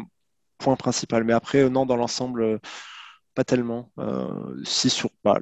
point 0.58 0.76
principal. 0.76 1.24
Mais 1.24 1.32
après, 1.32 1.68
non, 1.70 1.86
dans 1.86 1.96
l'ensemble, 1.96 2.60
pas 3.34 3.44
tellement. 3.44 3.90
Euh, 3.98 4.62
sur. 4.64 5.10
Bah, 5.24 5.40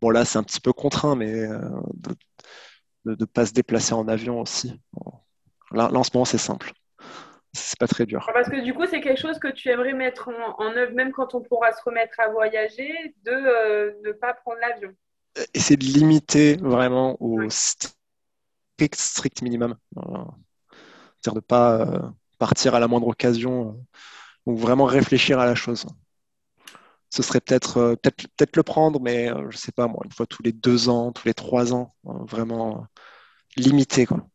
bon, 0.00 0.10
là, 0.10 0.24
c'est 0.24 0.38
un 0.38 0.42
petit 0.44 0.60
peu 0.60 0.72
contraint, 0.72 1.16
mais 1.16 1.32
euh, 1.32 1.58
de 3.04 3.16
ne 3.20 3.24
pas 3.24 3.46
se 3.46 3.52
déplacer 3.52 3.94
en 3.94 4.08
avion 4.08 4.40
aussi. 4.40 4.80
Là 5.72 5.90
en 5.92 6.02
ce 6.02 6.10
moment, 6.14 6.24
c'est 6.24 6.38
simple. 6.38 6.72
C'est 7.52 7.78
pas 7.78 7.86
très 7.86 8.06
dur. 8.06 8.28
Parce 8.32 8.48
que 8.48 8.60
du 8.60 8.74
coup, 8.74 8.86
c'est 8.86 9.00
quelque 9.00 9.20
chose 9.20 9.38
que 9.38 9.48
tu 9.48 9.68
aimerais 9.68 9.92
mettre 9.92 10.30
en, 10.58 10.76
œuvre, 10.76 10.92
même 10.92 11.12
quand 11.12 11.34
on 11.34 11.40
pourra 11.40 11.72
se 11.72 11.82
remettre 11.82 12.20
à 12.20 12.28
voyager, 12.28 13.14
de 13.24 13.32
euh, 13.32 13.92
ne 14.04 14.12
pas 14.12 14.34
prendre 14.34 14.58
l'avion. 14.60 14.92
Essayer 15.54 15.76
de 15.76 15.84
limiter 15.84 16.56
vraiment 16.56 17.16
au 17.20 17.48
strict, 17.48 18.94
strict 18.94 19.42
minimum. 19.42 19.76
C'est-à-dire 19.96 21.34
de 21.34 21.38
ne 21.38 21.40
pas 21.40 21.80
euh, 21.80 22.00
partir 22.38 22.74
à 22.74 22.80
la 22.80 22.88
moindre 22.88 23.08
occasion, 23.08 23.68
euh, 23.68 23.72
ou 24.46 24.56
vraiment 24.56 24.84
réfléchir 24.84 25.38
à 25.38 25.46
la 25.46 25.54
chose. 25.54 25.86
Ce 27.10 27.22
serait 27.22 27.40
peut-être 27.40 27.94
peut-être 28.02 28.26
peut 28.36 28.48
le 28.54 28.62
prendre, 28.62 29.00
mais 29.00 29.30
je 29.48 29.56
sais 29.56 29.72
pas 29.72 29.86
moi, 29.86 30.02
une 30.04 30.12
fois 30.12 30.26
tous 30.26 30.42
les 30.42 30.52
deux 30.52 30.90
ans, 30.90 31.10
tous 31.10 31.26
les 31.26 31.32
trois 31.32 31.72
ans, 31.72 31.94
vraiment 32.04 32.86
limité 33.56 34.04
quoi. 34.04 34.28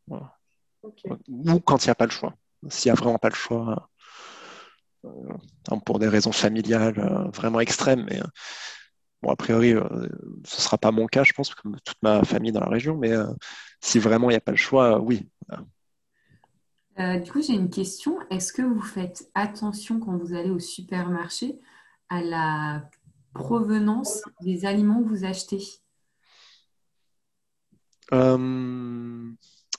Ou 1.27 1.59
quand 1.59 1.85
il 1.85 1.87
n'y 1.87 1.91
a 1.91 1.95
pas 1.95 2.05
le 2.05 2.11
choix 2.11 2.33
s'il 2.69 2.91
n'y 2.91 2.97
a 2.97 3.01
vraiment 3.01 3.17
pas 3.17 3.29
le 3.29 3.35
choix, 3.35 3.89
euh, 5.05 5.33
pour 5.85 5.99
des 5.99 6.07
raisons 6.07 6.31
familiales 6.31 6.99
euh, 6.99 7.29
vraiment 7.31 7.59
extrêmes. 7.59 8.05
Mais 8.09 8.21
euh, 8.21 8.27
bon, 9.21 9.31
a 9.31 9.35
priori, 9.35 9.71
ce 9.71 9.75
ne 9.75 10.45
sera 10.45 10.77
pas 10.77 10.91
mon 10.91 11.07
cas, 11.07 11.23
je 11.23 11.33
pense, 11.33 11.53
comme 11.53 11.77
toute 11.83 12.01
ma 12.01 12.23
famille 12.23 12.51
dans 12.51 12.61
la 12.61 12.69
région. 12.69 12.95
Mais 12.97 13.11
si 13.81 13.99
vraiment 13.99 14.29
il 14.29 14.33
n'y 14.33 14.37
a 14.37 14.41
pas 14.41 14.51
le 14.51 14.57
choix, 14.57 14.99
oui. 14.99 15.29
du 16.97 17.31
coup, 17.31 17.41
j'ai 17.41 17.53
une 17.53 17.69
question. 17.69 18.17
Est-ce 18.29 18.53
que 18.53 18.61
vous 18.61 18.81
faites 18.81 19.29
attention 19.35 19.99
quand 19.99 20.17
vous 20.17 20.33
allez 20.33 20.51
au 20.51 20.59
supermarché 20.59 21.59
à 22.09 22.21
la 22.21 22.89
provenance 23.33 24.21
des 24.41 24.65
aliments 24.65 25.03
que 25.03 25.09
vous 25.09 25.25
achetez? 25.25 25.63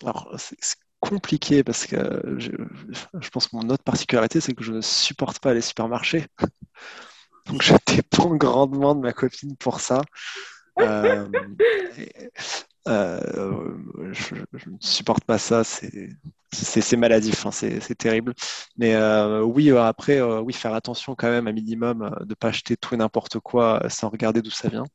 Alors, 0.03 0.35
c'est 0.39 0.59
compliqué 1.05 1.63
parce 1.63 1.87
que 1.87 2.37
je, 2.39 2.51
pense 3.31 3.49
que 3.49 3.57
mon 3.57 3.69
autre 3.69 3.85
particularité, 3.85 4.41
c'est 4.41 4.55
que 4.55 4.65
je 4.65 4.73
ne 4.73 4.81
supporte 4.81 5.39
pas 5.39 5.55
les 5.55 5.61
supermarchés. 5.61 6.27
Donc 7.47 7.63
je 7.63 7.75
dépends 7.87 8.35
grandement 8.37 8.95
de 8.95 9.01
ma 9.01 9.13
copine 9.13 9.57
pour 9.57 9.81
ça. 9.81 10.03
Euh, 10.81 11.29
euh, 12.89 13.77
je, 14.13 14.35
ne 14.35 14.77
supporte 14.81 15.25
pas 15.25 15.39
ça, 15.39 15.63
c'est 15.63 16.97
maladif, 16.97 17.47
hein, 17.47 17.51
c'est 17.51 17.99
terrible. 17.99 18.35
Mais 18.77 18.95
euh, 18.95 19.43
oui, 19.43 19.71
après, 19.71 20.23
oui, 20.23 20.53
faire 20.55 20.75
attention 20.75 21.15
quand 21.15 21.29
même 21.29 21.47
un 21.47 21.53
minimum 21.53 22.17
de 22.21 22.25
ne 22.31 22.35
pas 22.35 22.49
acheter 22.49 22.77
tout 22.77 22.95
et 22.95 22.99
n'importe 22.99 23.39
quoi 23.41 23.83
sans 23.91 24.09
regarder 24.09 24.41
d'où 24.41 24.51
ça 24.51 24.69
vient. 24.69 24.87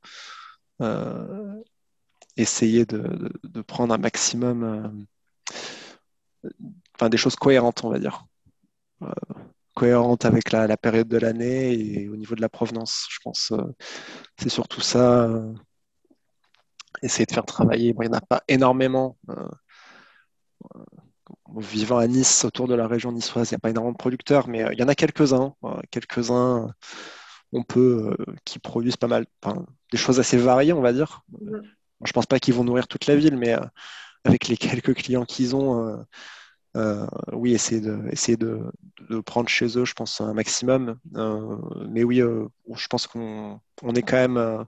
essayer 2.36 2.86
de, 2.86 3.32
de, 3.44 3.62
prendre 3.62 3.94
un 3.94 3.98
maximum 3.98 5.06
enfin 6.96 7.10
des 7.10 7.18
choses 7.18 7.36
cohérentes, 7.36 7.84
on 7.84 7.90
va 7.90 8.00
dire. 8.00 8.26
Euh, 9.02 9.08
cohérentes 9.76 10.26
avec 10.26 10.52
la, 10.52 10.76
période 10.78 11.08
de 11.08 11.18
l'année 11.18 11.74
et 11.74 12.10
au 12.10 12.18
niveau 12.18 12.36
de 12.36 12.42
la 12.42 12.50
provenance, 12.50 13.08
je 13.10 13.20
pense. 13.24 13.52
Euh, 13.52 13.64
c'est 14.38 14.50
surtout 14.50 14.82
ça. 14.82 15.24
Euh, 15.24 15.54
essayer 17.02 17.26
de 17.26 17.32
faire 17.32 17.46
travailler. 17.46 17.96
il 17.98 18.02
n'y 18.02 18.08
en 18.08 18.18
a 18.18 18.22
pas 18.22 18.44
énormément. 18.48 19.18
vivant 21.58 21.98
à 21.98 22.08
Nice, 22.08 22.44
autour 22.46 22.68
de 22.68 22.76
la 22.76 22.88
région 22.88 23.12
niçoise, 23.12 23.50
il 23.50 23.54
n'y 23.54 23.58
a 23.58 23.60
pas 23.60 23.70
énormément 23.70 23.94
de 23.94 23.98
producteurs, 23.98 24.48
mais 24.48 24.66
il 24.72 24.80
y 24.80 24.84
en 24.84 24.88
a 24.88 24.96
quelques-uns. 24.96 25.54
quelques-uns 25.92 26.74
on 27.52 27.64
peut, 27.64 28.16
qui 28.46 28.60
produisent 28.60 28.98
pas 28.98 29.08
mal, 29.08 29.26
des 29.92 29.98
choses 29.98 30.20
assez 30.20 30.38
variées, 30.38 30.74
on 30.74 30.82
va 30.82 30.94
dire. 30.94 31.24
Je 32.06 32.12
pense 32.12 32.26
pas 32.26 32.40
qu'ils 32.40 32.54
vont 32.54 32.64
nourrir 32.64 32.88
toute 32.88 33.08
la 33.08 33.16
ville, 33.16 33.38
mais 33.38 33.56
avec 34.24 34.48
les 34.48 34.58
quelques 34.58 34.96
clients 34.96 35.26
qu'ils 35.26 35.56
ont, 35.56 35.88
euh, 35.88 35.98
euh, 36.78 37.08
oui, 37.34 37.54
essayer 37.54 37.82
de, 37.82 38.00
essayer 38.12 38.38
de, 38.38 38.62
prendre 39.26 39.50
chez 39.50 39.78
eux, 39.78 39.86
je 39.86 39.94
pense, 39.94 40.22
un 40.22 40.34
maximum. 40.34 40.98
Euh, 41.16 41.58
mais 41.90 42.04
oui, 42.04 42.18
je 42.20 42.88
pense 42.88 43.08
qu'on 43.08 43.60
on 43.82 43.96
est 43.96 44.02
quand 44.02 44.18
même 44.18 44.66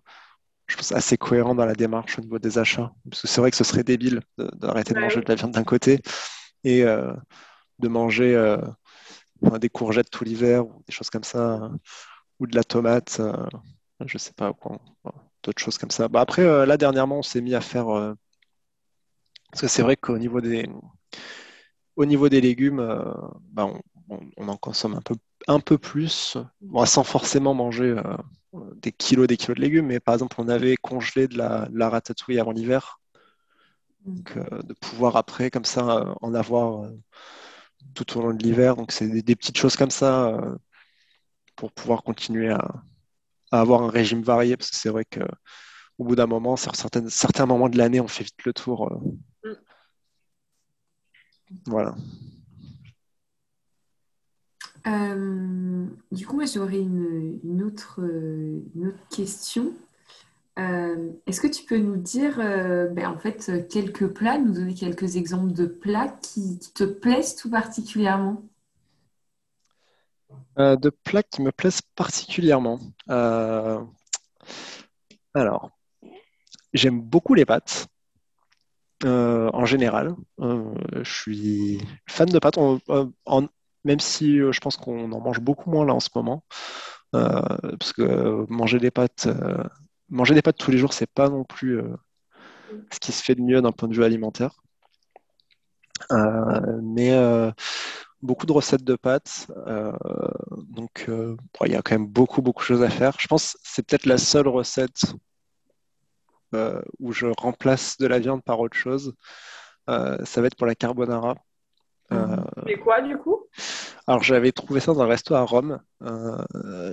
je 0.68 0.76
pense, 0.76 0.92
assez 0.94 1.18
cohérent 1.18 1.54
dans 1.54 1.66
la 1.66 1.76
démarche 1.76 2.18
au 2.18 2.22
niveau 2.22 2.40
des 2.40 2.58
achats. 2.58 2.92
Parce 3.10 3.22
que 3.22 3.28
c'est 3.28 3.42
vrai 3.42 3.52
que 3.52 3.58
ce 3.58 3.64
serait 3.64 3.84
débile 3.84 4.22
d'arrêter 4.38 4.94
de, 4.94 5.00
manger 5.00 5.22
de 5.22 5.28
la 5.28 5.36
viande 5.36 5.52
d'un 5.52 5.64
côté 5.64 6.00
et 6.64 6.84
de 6.84 7.88
manger 7.88 8.58
des 9.60 9.70
courgettes 9.70 10.10
tout 10.10 10.24
l'hiver 10.24 10.66
ou 10.66 10.84
des 10.88 10.94
choses 10.94 11.10
comme 11.10 11.24
ça, 11.24 11.72
ou 12.40 12.48
de 12.48 12.56
la 12.56 12.64
tomate, 12.64 13.22
je 14.06 14.18
sais 14.18 14.34
pas, 14.34 14.54
d'autres 15.44 15.62
choses 15.62 15.78
comme 15.78 15.92
ça. 15.92 16.08
Bah, 16.08 16.22
après, 16.22 16.66
là, 16.66 16.78
dernièrement, 16.78 17.20
on 17.20 17.24
s'est 17.24 17.42
mis 17.42 17.54
à 17.54 17.62
faire 17.62 18.16
parce 19.52 19.62
que 19.62 19.68
c'est 19.68 19.82
vrai 19.82 19.98
qu'au 19.98 20.18
niveau 20.18 20.42
des, 20.42 20.68
au 21.96 22.06
niveau 22.06 22.30
des 22.30 22.42
légumes, 22.42 22.80
euh, 22.80 23.14
bah, 23.52 23.70
on, 24.38 24.48
en 24.48 24.58
consomme 24.58 24.96
un 24.96 25.02
peu, 25.02 25.16
un 25.48 25.60
peu 25.60 25.78
plus, 25.78 26.38
sans 26.86 27.04
forcément 27.04 27.54
manger 27.54 27.96
euh, 27.98 28.64
des 28.76 28.92
kilos 28.92 29.28
des 29.28 29.38
kilos 29.38 29.56
de 29.56 29.62
légumes, 29.62 29.88
mais 29.88 30.00
par 30.00 30.16
exemple, 30.16 30.36
on 30.40 30.48
avait 30.48 30.76
congelé 30.78 31.28
de 31.28 31.38
la, 31.38 31.68
la 31.74 31.90
ratatouille 31.90 32.40
avant 32.40 32.52
l'hiver. 32.52 33.00
Donc, 34.06 34.36
euh, 34.38 34.64
de 34.64 34.74
pouvoir 34.74 35.16
après, 35.16 35.52
comme 35.52 35.66
ça, 35.66 36.16
en 36.22 36.34
avoir 36.34 36.90
tout 37.94 38.18
au 38.18 38.22
long 38.22 38.34
de 38.34 38.44
l'hiver. 38.44 38.76
Donc, 38.76 38.92
c'est 38.92 39.08
des, 39.08 39.36
petites 39.36 39.58
choses 39.58 39.76
comme 39.76 39.92
ça 39.92 40.40
pour 41.56 41.72
pouvoir 41.72 42.04
continuer 42.04 42.50
à, 42.50 42.84
à, 43.52 43.62
avoir 43.62 43.84
un 43.84 43.90
régime 43.90 44.24
varié, 44.24 44.58
parce 44.58 44.72
que 44.72 44.78
c'est 44.78 44.90
vrai 44.90 45.06
que 45.06 45.22
au 46.00 46.04
bout 46.06 46.16
d'un 46.16 46.26
moment, 46.26 46.56
sur 46.58 46.76
certains, 46.76 47.08
certains 47.10 47.46
moments 47.46 47.70
de 47.70 47.78
l'année, 47.78 48.00
on 48.02 48.08
fait 48.08 48.24
vite 48.24 48.44
le 48.46 48.54
tour. 48.54 48.90
Euh. 51.52 51.56
Voilà. 51.66 51.96
Euh, 54.88 55.86
du 56.12 56.26
coup, 56.26 56.36
moi, 56.36 56.46
j'aurais 56.46 56.80
une, 56.80 57.64
autre, 57.64 58.00
une 58.00 58.88
autre 58.88 59.08
question. 59.10 59.74
Euh, 60.60 61.12
est-ce 61.28 61.40
que 61.40 61.48
tu 61.48 61.66
peux 61.66 61.78
nous 61.78 61.98
dire, 61.98 62.38
ben, 62.38 63.08
en 63.08 63.18
fait, 63.18 63.68
quelques 63.70 64.08
plats, 64.08 64.38
nous 64.38 64.54
donner 64.54 64.74
quelques 64.74 65.16
exemples 65.16 65.54
de 65.54 65.66
plats 65.66 66.10
qui, 66.22 66.60
te 66.74 66.84
plaisent 66.84 67.36
tout 67.36 67.50
particulièrement? 67.50 68.44
De 70.58 70.90
plats 70.90 71.24
qui 71.24 71.42
me 71.42 71.52
plaisent 71.52 71.82
particulièrement. 71.96 72.80
alors, 75.34 75.72
J'aime 76.74 77.02
beaucoup 77.02 77.34
les 77.34 77.46
pâtes. 77.46 77.88
Euh, 79.06 79.50
en 79.54 79.66
général, 79.66 80.16
euh, 80.40 80.74
je 81.04 81.12
suis 81.12 81.82
fan 82.08 82.30
de 82.30 82.40
pâtes, 82.40 82.58
euh, 82.58 83.08
même 83.84 84.00
si 84.00 84.38
je 84.38 84.60
pense 84.60 84.78
qu'on 84.78 85.12
en 85.12 85.20
mange 85.20 85.40
beaucoup 85.40 85.70
moins 85.72 85.86
là 85.86 85.94
en 85.94 86.00
ce 86.00 86.10
moment, 86.16 86.44
parce 87.12 87.94
que 87.94 88.46
manger 88.50 88.80
des 88.80 88.92
pâtes, 88.92 89.28
manger 90.10 90.36
des 90.36 90.42
pâtes 90.42 90.58
tous 90.58 90.72
les 90.72 90.78
jours, 90.78 90.94
c'est 90.94 91.10
pas 91.12 91.30
non 91.30 91.44
plus 91.44 91.82
ce 92.92 93.00
qui 93.00 93.12
se 93.12 93.24
fait 93.24 93.36
de 93.36 93.42
mieux 93.42 93.62
d'un 93.62 93.72
point 93.72 93.90
de 93.90 93.96
vue 93.96 94.04
alimentaire. 94.04 94.62
mais 96.84 97.12
beaucoup 98.22 98.46
de 98.46 98.52
recettes 98.52 98.84
de 98.84 98.96
pâtes, 98.96 99.48
donc 100.70 101.08
il 101.66 101.72
y 101.72 101.76
a 101.76 101.82
quand 101.82 101.96
même 101.96 102.08
beaucoup 102.08 102.42
beaucoup 102.42 102.62
de 102.62 102.68
choses 102.68 102.84
à 102.84 102.90
faire. 102.90 103.16
Je 103.20 103.28
pense 103.28 103.54
que 103.54 103.60
c'est 103.64 103.86
peut-être 103.88 104.06
la 104.06 104.18
seule 104.18 104.48
recette 104.48 105.06
euh, 106.54 106.82
où 107.00 107.12
je 107.12 107.28
remplace 107.38 107.98
de 107.98 108.08
la 108.08 108.20
viande 108.20 108.44
par 108.44 108.60
autre 108.60 108.78
chose. 108.78 109.14
Euh, 109.90 110.18
ça 110.26 110.42
va 110.42 110.48
être 110.48 110.56
pour 110.56 110.68
la 110.68 110.76
carbonara. 110.76 111.36
Euh, 112.12 112.38
Mais 112.66 112.78
quoi 112.78 113.02
du 113.02 113.18
coup? 113.18 113.46
Alors 114.08 114.24
j'avais 114.24 114.52
trouvé 114.52 114.80
ça 114.80 114.94
dans 114.94 115.02
un 115.02 115.08
resto 115.08 115.34
à 115.36 115.42
Rome. 115.44 115.80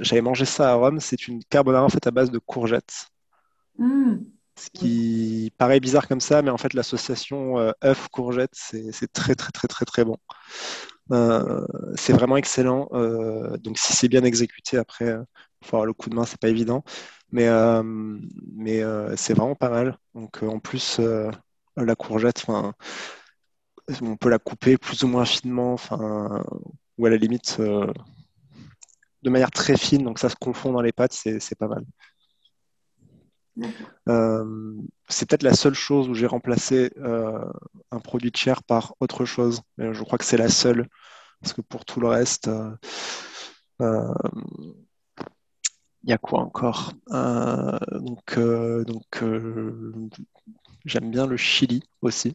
j'avais 0.00 0.20
mangé 0.20 0.44
ça 0.44 0.70
à 0.70 0.74
Rome. 0.74 1.00
C'est 1.00 1.28
une 1.28 1.42
carbonara 1.44 1.84
en 1.84 1.88
fait 1.88 2.06
à 2.06 2.10
base 2.10 2.30
de 2.30 2.38
courgettes. 2.38 3.08
Hmm. 3.76 4.18
Ce 4.56 4.70
qui 4.70 5.52
paraît 5.56 5.80
bizarre 5.80 6.08
comme 6.08 6.20
ça, 6.20 6.42
mais 6.42 6.50
en 6.50 6.58
fait 6.58 6.74
l'association 6.74 7.72
œuf 7.84 8.08
courgette 8.08 8.54
c'est 8.54 9.12
très 9.12 9.34
très 9.34 9.52
très 9.52 9.68
très 9.68 9.84
très 9.84 10.04
bon. 10.04 10.16
C'est 11.10 12.12
vraiment 12.12 12.36
excellent. 12.36 12.88
donc 13.60 13.78
si 13.78 13.92
c'est 13.92 14.08
bien 14.08 14.24
exécuté 14.24 14.76
après, 14.78 15.16
faut 15.64 15.76
avoir 15.76 15.86
le 15.86 15.92
coup 15.92 16.10
de 16.10 16.14
main, 16.14 16.24
c'est 16.24 16.40
pas 16.40 16.48
évident. 16.48 16.84
Mais, 17.30 17.48
euh, 17.48 17.82
euh, 18.66 19.14
c'est 19.16 19.34
vraiment 19.34 19.54
pas 19.54 19.70
mal. 19.70 19.98
Donc 20.14 20.42
euh, 20.42 20.48
en 20.48 20.58
plus, 20.60 21.00
la 21.76 21.94
courgette, 21.94 22.44
on 22.48 24.16
peut 24.16 24.28
la 24.28 24.38
couper 24.38 24.78
plus 24.78 25.02
ou 25.04 25.08
moins 25.08 25.24
finement, 25.24 25.76
ou 26.98 27.06
à 27.06 27.10
la 27.10 27.16
limite 27.16 27.60
de 29.22 29.30
manière 29.30 29.50
très 29.50 29.76
fine, 29.76 30.04
donc 30.04 30.18
ça 30.18 30.28
se 30.28 30.36
confond 30.36 30.72
dans 30.72 30.80
les 30.80 30.92
pâtes, 30.92 31.12
c'est 31.12 31.58
pas 31.58 31.68
mal. 31.68 31.84
C'est 35.08 35.28
peut-être 35.28 35.42
la 35.42 35.54
seule 35.54 35.74
chose 35.74 36.08
où 36.08 36.14
j'ai 36.14 36.26
remplacé 36.26 36.92
un 37.90 38.00
produit 38.00 38.30
de 38.30 38.36
chair 38.36 38.62
par 38.62 38.94
autre 39.00 39.24
chose. 39.24 39.62
je 39.78 40.02
crois 40.02 40.18
que 40.18 40.24
c'est 40.24 40.36
la 40.36 40.48
seule, 40.48 40.88
parce 41.40 41.52
que 41.52 41.60
pour 41.60 41.84
tout 41.84 42.00
le 42.00 42.08
reste, 42.08 42.50
il 46.08 46.10
y 46.10 46.12
a 46.12 46.18
quoi 46.18 46.40
encore? 46.40 46.92
Euh, 47.10 47.78
Donc, 47.92 48.38
euh, 48.38 48.84
donc 48.84 49.22
euh, 49.22 49.92
j'aime 50.84 51.10
bien 51.10 51.26
le 51.26 51.36
chili 51.36 51.82
aussi. 52.02 52.34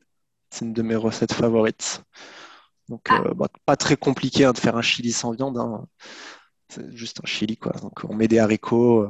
C'est 0.50 0.66
une 0.66 0.74
de 0.74 0.82
mes 0.82 0.96
recettes 0.96 1.34
favorites. 1.34 2.04
Donc, 2.90 3.08
ah. 3.10 3.24
bah, 3.36 3.48
pas 3.66 3.76
très 3.76 3.96
compliqué 3.96 4.46
hein, 4.46 4.52
de 4.52 4.60
faire 4.60 4.78
un 4.78 4.82
chili 4.82 5.12
sans 5.12 5.32
viande. 5.32 5.58
Hein. 5.58 5.88
C'est 6.70 6.96
juste 6.96 7.20
un 7.24 7.28
chili, 7.28 7.58
quoi. 7.58 7.72
Donc, 7.74 8.04
on 8.08 8.14
met 8.14 8.28
des 8.28 8.40
haricots. 8.40 9.08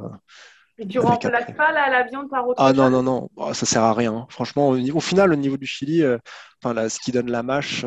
Et 0.78 0.86
tu 0.88 0.98
remplaces 0.98 1.52
pas 1.56 1.72
la, 1.72 2.02
viande 2.04 2.28
par 2.28 2.48
autre 2.48 2.60
Ah 2.60 2.72
non, 2.72 2.90
non, 2.90 3.02
non, 3.02 3.30
bah, 3.36 3.54
ça 3.54 3.66
sert 3.66 3.82
à 3.82 3.94
rien. 3.94 4.26
Franchement, 4.28 4.70
au, 4.70 5.00
final, 5.00 5.32
au 5.32 5.36
niveau 5.36 5.56
du 5.56 5.66
chili, 5.66 6.02
enfin, 6.62 6.88
ce 6.88 6.98
qui 6.98 7.12
donne 7.12 7.30
la 7.30 7.42
mâche, 7.42 7.84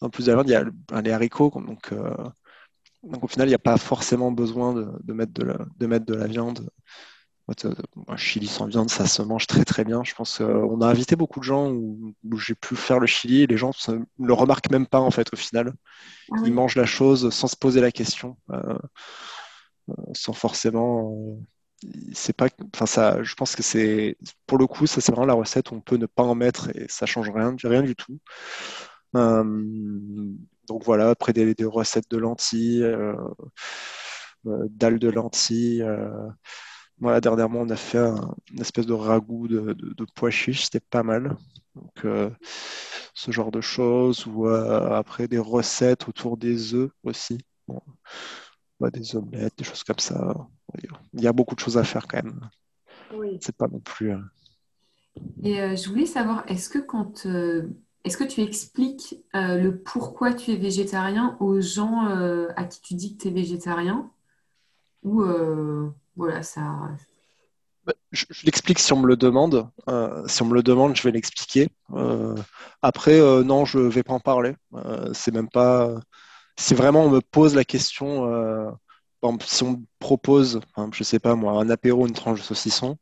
en 0.00 0.10
plus 0.10 0.26
de 0.26 0.32
la 0.32 0.42
viande, 0.42 0.48
il 0.48 0.52
y 0.52 0.96
a 0.96 1.02
les 1.02 1.12
haricots. 1.12 1.52
Donc, 1.54 1.92
donc 3.06 3.22
au 3.22 3.28
final, 3.28 3.46
il 3.46 3.50
n'y 3.50 3.54
a 3.54 3.58
pas 3.58 3.76
forcément 3.76 4.32
besoin 4.32 4.74
de, 4.74 5.12
mettre, 5.12 5.32
de, 5.32 5.44
la, 5.44 5.58
de 5.78 5.86
mettre 5.86 6.06
de 6.06 6.14
la 6.14 6.26
viande. 6.26 6.68
Un 8.08 8.16
chili 8.16 8.48
sans 8.48 8.66
viande, 8.66 8.90
ça 8.90 9.06
se 9.06 9.22
mange 9.22 9.46
très 9.46 9.64
très 9.64 9.84
bien. 9.84 10.02
Je 10.02 10.14
pense 10.14 10.38
qu'on 10.38 10.80
a 10.80 10.86
invité 10.88 11.14
beaucoup 11.14 11.38
de 11.38 11.44
gens 11.44 11.70
où, 11.70 12.12
j'ai 12.38 12.56
pu 12.56 12.74
faire 12.74 12.98
le 12.98 13.06
chili 13.06 13.42
et 13.42 13.46
les 13.46 13.56
gens 13.56 13.70
ne 13.88 14.26
le 14.26 14.32
remarquent 14.32 14.70
même 14.70 14.86
pas 14.86 14.98
en 14.98 15.12
fait 15.12 15.32
au 15.32 15.36
final. 15.36 15.72
Ah 16.32 16.36
Ils 16.44 16.52
mangent 16.52 16.74
la 16.74 16.86
chose 16.86 17.30
sans 17.30 17.46
se 17.46 17.56
poser 17.56 17.80
la 17.80 17.92
question, 17.92 18.36
euh, 18.50 18.76
euh, 19.90 19.94
sans 20.12 20.32
forcément. 20.32 21.38
Euh, 21.84 21.88
c'est 22.14 22.32
pas, 22.36 22.48
enfin 22.74 22.86
ça, 22.86 23.22
je 23.22 23.34
pense 23.34 23.56
que 23.56 23.62
c'est 23.62 24.16
pour 24.46 24.58
le 24.58 24.66
coup, 24.66 24.86
ça 24.86 25.00
c'est 25.00 25.12
vraiment 25.12 25.26
la 25.26 25.34
recette 25.34 25.70
où 25.70 25.74
on 25.76 25.80
peut 25.80 25.96
ne 25.96 26.06
pas 26.06 26.22
en 26.22 26.34
mettre 26.34 26.70
et 26.76 26.86
ça 26.88 27.06
change 27.06 27.30
rien, 27.30 27.54
rien 27.64 27.82
du 27.82 27.94
tout. 27.96 28.18
donc 29.14 30.84
voilà, 30.84 31.10
après 31.10 31.32
des, 31.32 31.54
recettes 31.64 32.10
de 32.10 32.18
lentilles, 32.18 32.84
dalles 34.44 34.98
de 34.98 35.08
lentilles. 35.08 35.84
Voilà, 36.98 37.20
dernièrement, 37.20 37.60
on 37.60 37.68
a 37.70 37.76
fait 37.76 37.98
une 37.98 38.60
espèce 38.60 38.86
de 38.86 38.94
ragoût 38.94 39.48
de, 39.48 39.76
pois 40.14 40.30
chiches, 40.30 40.64
c'était 40.64 40.80
pas 40.80 41.02
mal. 41.02 41.36
Donc, 41.74 42.04
euh, 42.06 42.30
ce 43.14 43.30
genre 43.30 43.50
de 43.50 43.60
choses, 43.60 44.26
ou 44.26 44.48
euh, 44.48 44.90
après 44.92 45.28
des 45.28 45.38
recettes 45.38 46.08
autour 46.08 46.38
des 46.38 46.74
œufs 46.74 46.90
aussi. 47.04 47.38
des 48.92 49.16
omelettes, 49.16 49.58
des 49.58 49.64
choses 49.64 49.84
comme 49.84 49.98
ça. 49.98 50.34
Il 51.12 51.20
y 51.20 51.26
a 51.26 51.32
beaucoup 51.32 51.54
de 51.54 51.60
choses 51.60 51.78
à 51.78 51.84
faire 51.84 52.06
quand 52.06 52.22
même. 52.22 52.40
Oui. 53.14 53.38
C'est 53.40 53.56
pas 53.56 53.68
non 53.68 53.80
plus. 53.80 54.12
Euh, 54.12 54.18
Et 55.42 55.76
je 55.76 55.88
voulais 55.88 56.06
savoir, 56.06 56.44
est-ce 56.48 56.68
que 56.68 56.78
quand. 56.78 57.26
Est-ce 58.04 58.16
que 58.16 58.24
tu 58.24 58.40
expliques 58.40 59.24
le 59.34 59.70
pourquoi 59.70 60.32
tu 60.32 60.52
es 60.52 60.56
végétarien 60.56 61.36
aux 61.40 61.60
gens 61.60 62.06
à 62.56 62.64
qui 62.64 62.80
tu 62.80 62.94
dis 62.94 63.16
que 63.16 63.22
tu 63.22 63.28
es 63.28 63.32
végétarien? 63.32 64.10
Ou 65.02 65.24
voilà, 66.16 66.42
ça. 66.42 66.90
Bah, 67.86 67.92
je, 68.10 68.24
l'explique 68.44 68.80
si 68.80 68.92
on 68.92 68.98
me 68.98 69.06
le 69.06 69.16
demande. 69.16 69.68
Euh, 69.88 70.26
si 70.26 70.42
on 70.42 70.46
me 70.46 70.54
le 70.54 70.62
demande, 70.62 70.96
je 70.96 71.02
vais 71.02 71.12
l'expliquer. 71.12 71.68
Euh, 71.92 72.34
après, 72.82 73.20
euh, 73.20 73.44
non, 73.44 73.64
je 73.64 73.78
ne 73.78 73.88
vais 73.88 74.02
pas 74.02 74.12
en 74.14 74.20
parler. 74.20 74.54
c'est 75.12 75.32
même 75.32 75.48
pas. 75.48 75.94
Si 76.58 76.74
vraiment 76.74 77.04
on 77.04 77.10
me 77.10 77.20
pose 77.20 77.54
la 77.54 77.64
question, 77.64 78.24
si 79.44 79.62
on 79.62 79.84
propose, 79.98 80.60
je 80.92 81.04
sais 81.04 81.18
pas 81.18 81.34
moi, 81.34 81.52
un 81.60 81.70
apéro, 81.70 82.06
une 82.06 82.14
tranche 82.14 82.40
de 82.40 82.44
saucisson, 82.44 82.98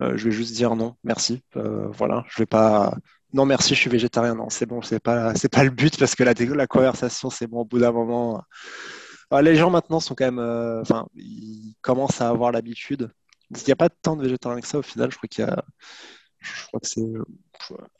je 0.00 0.24
vais 0.24 0.30
juste 0.30 0.54
dire 0.54 0.76
non, 0.76 0.96
merci. 1.04 1.42
voilà, 1.54 2.24
je 2.28 2.42
vais 2.42 2.46
pas. 2.46 2.94
Non, 3.34 3.44
merci, 3.44 3.74
je 3.74 3.80
suis 3.80 3.90
végétarien. 3.90 4.34
Non, 4.34 4.48
c'est 4.48 4.64
bon, 4.66 4.80
c'est 4.80 5.00
pas, 5.00 5.34
c'est 5.34 5.50
pas 5.50 5.62
le 5.64 5.70
but 5.70 5.98
parce 5.98 6.14
que 6.14 6.24
la, 6.24 6.32
la 6.34 6.66
conversation, 6.66 7.28
c'est 7.30 7.46
bon 7.46 7.60
au 7.60 7.64
bout 7.66 7.78
d'un 7.78 7.92
moment 7.92 8.42
les 9.42 9.56
gens 9.56 9.70
maintenant 9.70 10.00
sont 10.00 10.14
quand 10.14 10.24
même, 10.24 10.38
euh, 10.38 10.80
enfin, 10.80 11.06
ils 11.14 11.74
commencent 11.82 12.20
à 12.20 12.28
avoir 12.28 12.52
l'habitude. 12.52 13.10
Il 13.50 13.62
n'y 13.66 13.72
a 13.72 13.76
pas 13.76 13.88
tant 13.88 14.16
de 14.16 14.22
végétariens 14.22 14.60
que 14.60 14.66
ça 14.66 14.78
au 14.78 14.82
final. 14.82 15.10
Je 15.10 15.16
crois 15.16 15.28
qu'il 15.28 15.44
y 15.44 15.48
a, 15.48 15.64
je 16.40 16.66
crois 16.66 16.80
que 16.80 16.88
c'est 16.88 17.02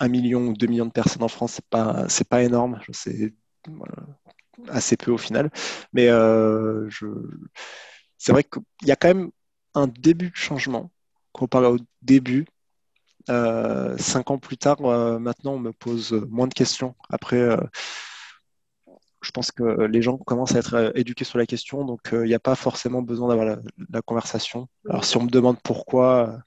un 0.00 0.08
million 0.08 0.48
ou 0.48 0.52
deux 0.54 0.66
millions 0.66 0.86
de 0.86 0.92
personnes 0.92 1.22
en 1.22 1.28
France. 1.28 1.54
C'est 1.54 1.66
pas, 1.66 2.08
c'est 2.08 2.28
pas 2.28 2.42
énorme. 2.42 2.80
C'est 2.92 3.34
assez 4.68 4.96
peu 4.96 5.10
au 5.10 5.18
final. 5.18 5.50
Mais 5.92 6.08
euh, 6.08 6.88
c'est 8.18 8.32
vrai 8.32 8.44
qu'il 8.44 8.88
y 8.88 8.90
a 8.90 8.96
quand 8.96 9.08
même 9.08 9.30
un 9.74 9.86
début 9.86 10.30
de 10.30 10.36
changement 10.36 10.90
comparé 11.32 11.66
au 11.66 11.78
début. 12.02 12.46
Euh, 13.30 13.96
cinq 13.98 14.30
ans 14.30 14.38
plus 14.38 14.56
tard, 14.56 14.80
maintenant, 14.80 15.54
on 15.54 15.58
me 15.58 15.72
pose 15.72 16.12
moins 16.30 16.46
de 16.46 16.54
questions. 16.54 16.94
Après, 17.10 17.56
je 19.20 19.30
pense 19.30 19.50
que 19.50 19.82
les 19.82 20.02
gens 20.02 20.16
commencent 20.16 20.54
à 20.54 20.58
être 20.58 20.74
euh, 20.74 20.90
éduqués 20.94 21.24
sur 21.24 21.38
la 21.38 21.46
question, 21.46 21.84
donc 21.84 22.12
euh, 22.12 22.24
il 22.24 22.28
n'y 22.28 22.34
a 22.34 22.40
pas 22.40 22.54
forcément 22.54 23.02
besoin 23.02 23.28
d'avoir 23.28 23.58
la, 23.90 24.02
conversation. 24.02 24.68
Alors 24.88 25.04
si 25.04 25.16
on 25.16 25.24
me 25.24 25.30
demande 25.30 25.60
pourquoi, 25.62 26.28
euh, 26.28 26.38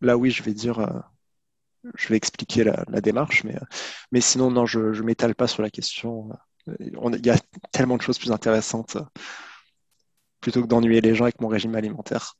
là 0.00 0.16
oui, 0.16 0.30
je 0.30 0.42
vais 0.42 0.54
dire, 0.54 1.04
je 1.94 2.08
vais 2.08 2.16
expliquer 2.16 2.64
la, 2.64 3.00
démarche, 3.00 3.44
mais, 3.44 3.56
mais 4.10 4.20
sinon, 4.20 4.50
non, 4.50 4.66
je 4.66 4.80
ne 4.80 5.02
m'étale 5.02 5.34
pas 5.34 5.46
sur 5.46 5.62
la 5.62 5.70
question. 5.70 6.30
Il 6.78 7.26
y 7.26 7.30
a 7.30 7.36
tellement 7.72 7.96
de 7.96 8.02
choses 8.02 8.18
plus 8.18 8.32
intéressantes 8.32 8.96
plutôt 10.42 10.60
que 10.60 10.66
d'ennuyer 10.66 11.00
les 11.00 11.14
gens 11.14 11.24
avec 11.24 11.40
mon 11.40 11.48
régime 11.48 11.74
alimentaire. 11.76 12.34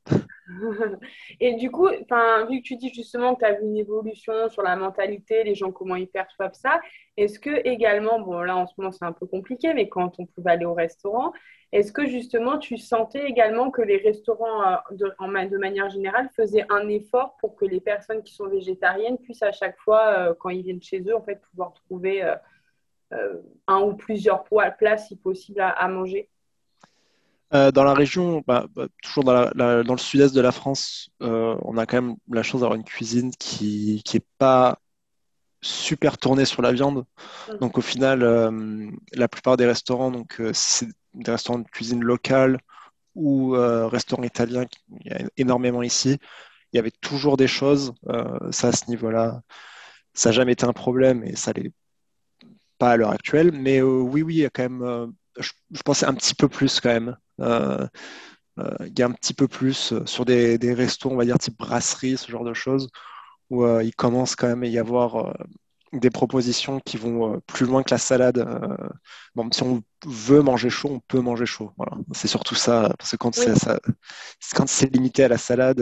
Et 1.39 1.55
du 1.55 1.71
coup, 1.71 1.87
vu 1.87 1.97
que 1.97 2.61
tu 2.61 2.75
dis 2.75 2.93
justement 2.93 3.33
que 3.33 3.39
tu 3.39 3.45
as 3.45 3.53
vu 3.53 3.63
une 3.63 3.77
évolution 3.77 4.49
sur 4.49 4.61
la 4.61 4.75
mentalité, 4.75 5.43
les 5.43 5.55
gens, 5.55 5.71
comment 5.71 5.95
ils 5.95 6.09
perçoivent 6.09 6.53
ça, 6.53 6.81
est-ce 7.15 7.39
que 7.39 7.65
également, 7.65 8.19
bon 8.19 8.41
là 8.41 8.57
en 8.57 8.67
ce 8.67 8.73
moment 8.77 8.91
c'est 8.91 9.05
un 9.05 9.13
peu 9.13 9.25
compliqué, 9.25 9.73
mais 9.73 9.87
quand 9.87 10.19
on 10.19 10.25
pouvait 10.25 10.51
aller 10.51 10.65
au 10.65 10.73
restaurant, 10.73 11.31
est-ce 11.71 11.91
que 11.91 12.05
justement 12.05 12.59
tu 12.59 12.77
sentais 12.77 13.25
également 13.25 13.71
que 13.71 13.81
les 13.81 13.97
restaurants 13.97 14.63
euh, 14.63 14.75
de, 14.91 15.11
en, 15.17 15.27
de 15.27 15.57
manière 15.57 15.89
générale 15.89 16.29
faisaient 16.35 16.65
un 16.69 16.87
effort 16.89 17.37
pour 17.39 17.55
que 17.55 17.65
les 17.65 17.79
personnes 17.79 18.21
qui 18.21 18.33
sont 18.33 18.47
végétariennes 18.47 19.17
puissent 19.17 19.43
à 19.43 19.53
chaque 19.53 19.79
fois, 19.79 20.07
euh, 20.07 20.33
quand 20.39 20.49
ils 20.49 20.61
viennent 20.61 20.83
chez 20.83 21.01
eux, 21.01 21.15
en 21.15 21.23
fait, 21.23 21.41
pouvoir 21.51 21.73
trouver 21.73 22.23
euh, 22.23 22.35
un 23.67 23.79
ou 23.81 23.93
plusieurs 23.93 24.43
plats 24.43 24.97
si 24.97 25.15
possible 25.15 25.61
à 25.61 25.87
manger 25.87 26.29
euh, 27.53 27.71
dans 27.71 27.83
la 27.83 27.93
région, 27.93 28.43
bah, 28.47 28.65
bah, 28.73 28.87
toujours 29.03 29.23
dans, 29.23 29.51
le 29.55 29.97
sud-est 29.97 30.33
de 30.33 30.41
la 30.41 30.51
France, 30.51 31.09
euh, 31.21 31.55
on 31.61 31.77
a 31.77 31.85
quand 31.85 32.01
même 32.01 32.15
la 32.31 32.41
chance 32.41 32.61
d'avoir 32.61 32.75
une 32.75 32.83
cuisine 32.83 33.31
qui 33.37 34.03
n'est 34.11 34.25
pas 34.39 34.79
super 35.61 36.17
tournée 36.17 36.45
sur 36.45 36.61
la 36.63 36.71
viande. 36.71 37.05
Mm. 37.49 37.57
Donc 37.59 37.77
au 37.77 37.81
final, 37.81 38.23
euh, 38.23 38.89
la 39.13 39.27
plupart 39.27 39.55
des 39.57 39.67
restaurants, 39.67 40.09
donc 40.09 40.41
c'est 40.53 40.87
des 41.13 41.31
restaurants 41.31 41.59
de 41.59 41.67
cuisine 41.67 42.03
locale 42.03 42.59
ou 43.15 43.51
restaurants 43.51 44.23
italiens, 44.23 44.65
il 45.05 45.11
y 45.11 45.13
a 45.13 45.19
énormément 45.37 45.83
ici. 45.83 46.17
Il 46.71 46.77
y 46.77 46.79
avait 46.79 46.89
toujours 46.89 47.37
des 47.37 47.47
choses. 47.47 47.93
ça, 48.49 48.69
à 48.69 48.71
ce 48.71 48.89
niveau-là, 48.89 49.43
ça 50.15 50.29
n'a 50.29 50.33
jamais 50.33 50.53
été 50.53 50.65
un 50.65 50.73
problème 50.73 51.23
et 51.23 51.35
ça 51.35 51.53
l'est 51.53 51.71
pas 52.77 52.91
à 52.91 52.97
l'heure 52.97 53.11
actuelle. 53.11 53.51
Mais 53.51 53.81
oui, 53.81 54.21
oui, 54.21 54.35
il 54.35 54.41
y 54.41 54.45
a 54.45 54.49
quand 54.49 54.69
même 54.69 55.13
je, 55.39 55.51
pensais 55.83 56.05
un 56.05 56.13
petit 56.13 56.35
peu 56.35 56.47
plus 56.47 56.79
quand 56.79 56.89
même. 56.89 57.17
Euh, 57.41 57.87
euh, 58.59 58.75
il 58.85 58.97
y 58.97 59.01
a 59.01 59.07
un 59.07 59.11
petit 59.11 59.33
peu 59.33 59.47
plus 59.47 59.93
euh, 59.93 60.05
sur 60.05 60.25
des, 60.25 60.57
des, 60.57 60.73
restos, 60.73 61.09
on 61.11 61.15
va 61.15 61.25
dire 61.25 61.39
type 61.39 61.57
brasserie, 61.57 62.17
ce 62.17 62.31
genre 62.31 62.43
de 62.43 62.53
choses, 62.53 62.89
où 63.49 63.65
il 63.81 63.93
commence 63.95 64.35
quand 64.35 64.47
même 64.47 64.63
à 64.63 64.67
y 64.67 64.79
avoir 64.79 65.35
des 65.91 66.09
propositions 66.09 66.79
qui 66.79 66.97
vont 66.97 67.39
plus 67.45 67.67
loin 67.67 67.83
que 67.83 67.93
la 67.93 67.99
salade. 67.99 68.43
bon, 69.35 69.51
si 69.51 69.61
on 69.61 69.83
veut 70.07 70.41
manger 70.41 70.71
chaud, 70.71 70.89
on 70.91 70.99
peut 70.99 71.19
manger 71.19 71.45
chaud. 71.45 71.71
Voilà. 71.77 71.97
C'est 72.13 72.27
surtout 72.27 72.55
ça, 72.55 72.91
parce 72.97 73.11
que 73.11 73.17
quand 73.17 73.35
c'est 73.35 73.53
quand 74.55 74.67
c'est 74.67 74.91
limité 74.91 75.23
à 75.23 75.27
la 75.27 75.37
salade, 75.37 75.79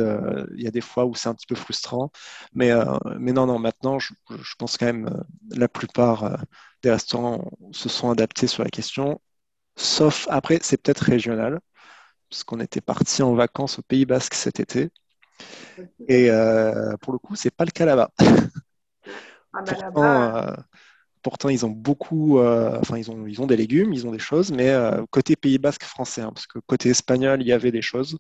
il 0.58 0.63
y 0.63 0.67
a 0.67 0.71
des 0.71 0.82
fois 0.82 1.06
où 1.06 1.15
c'est 1.15 1.30
un 1.30 1.34
petit 1.34 1.47
peu 1.47 1.56
frustrant. 1.56 2.12
Mais, 2.54 2.71
mais 3.19 3.32
non, 3.32 3.45
non, 3.45 3.58
maintenant, 3.58 3.99
je, 3.99 4.13
je 4.30 4.56
pense 4.58 4.77
quand 4.77 4.88
même 4.88 5.23
la 5.51 5.69
plupart 5.69 6.43
des 6.83 6.91
restaurants 6.91 7.51
se 7.71 7.89
sont 7.89 8.09
adaptés 8.09 8.47
sur 8.47 8.63
la 8.63 8.69
question. 8.69 9.21
Sauf 9.75 10.27
après, 10.29 10.59
c'est 10.61 10.81
peut-être 10.81 11.01
régional, 11.01 11.59
parce 12.29 12.43
qu'on 12.43 12.59
était 12.59 12.81
parti 12.81 13.23
en 13.23 13.33
vacances 13.35 13.79
au 13.79 13.81
Pays 13.81 14.05
Basque 14.05 14.33
cet 14.33 14.59
été. 14.59 14.89
Et 16.07 16.29
euh, 16.29 16.95
pour 17.01 17.13
le 17.13 17.19
coup, 17.19 17.35
c'est 17.35 17.51
pas 17.51 17.65
le 17.65 17.71
cas 17.71 17.85
là-bas. 17.85 18.11
Ah 19.53 19.63
bah 19.91 20.53
euh, 20.57 20.61
pourtant, 21.23 21.49
ils 21.49 21.65
ont 21.65 21.69
beaucoup, 21.69 22.39
euh, 22.39 22.79
enfin, 22.79 22.97
ils 22.97 23.11
ont, 23.11 23.27
ils 23.27 23.41
ont 23.41 23.47
des 23.47 23.57
légumes, 23.57 23.91
ils 23.91 24.07
ont 24.07 24.11
des 24.11 24.19
choses, 24.19 24.51
mais 24.51 24.73
côté 25.09 25.35
Pays 25.35 25.57
Basque 25.57 25.83
français, 25.83 26.21
hein, 26.21 26.31
parce 26.33 26.47
que 26.47 26.59
côté 26.59 26.89
espagnol, 26.89 27.41
il 27.41 27.47
y 27.47 27.51
avait 27.51 27.71
des 27.71 27.81
choses. 27.81 28.17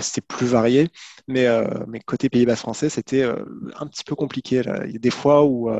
c'était 0.00 0.20
plus 0.20 0.46
varié, 0.46 0.90
mais, 1.26 1.46
mais 1.88 2.00
côté 2.00 2.28
Pays 2.28 2.44
Basque 2.44 2.60
français, 2.60 2.90
c'était 2.90 3.24
un 3.24 3.86
petit 3.86 4.04
peu 4.04 4.14
compliqué. 4.14 4.62
Là. 4.62 4.84
Il 4.84 4.92
y 4.92 4.96
a 4.96 4.98
des 4.98 5.10
fois 5.10 5.44
où 5.44 5.70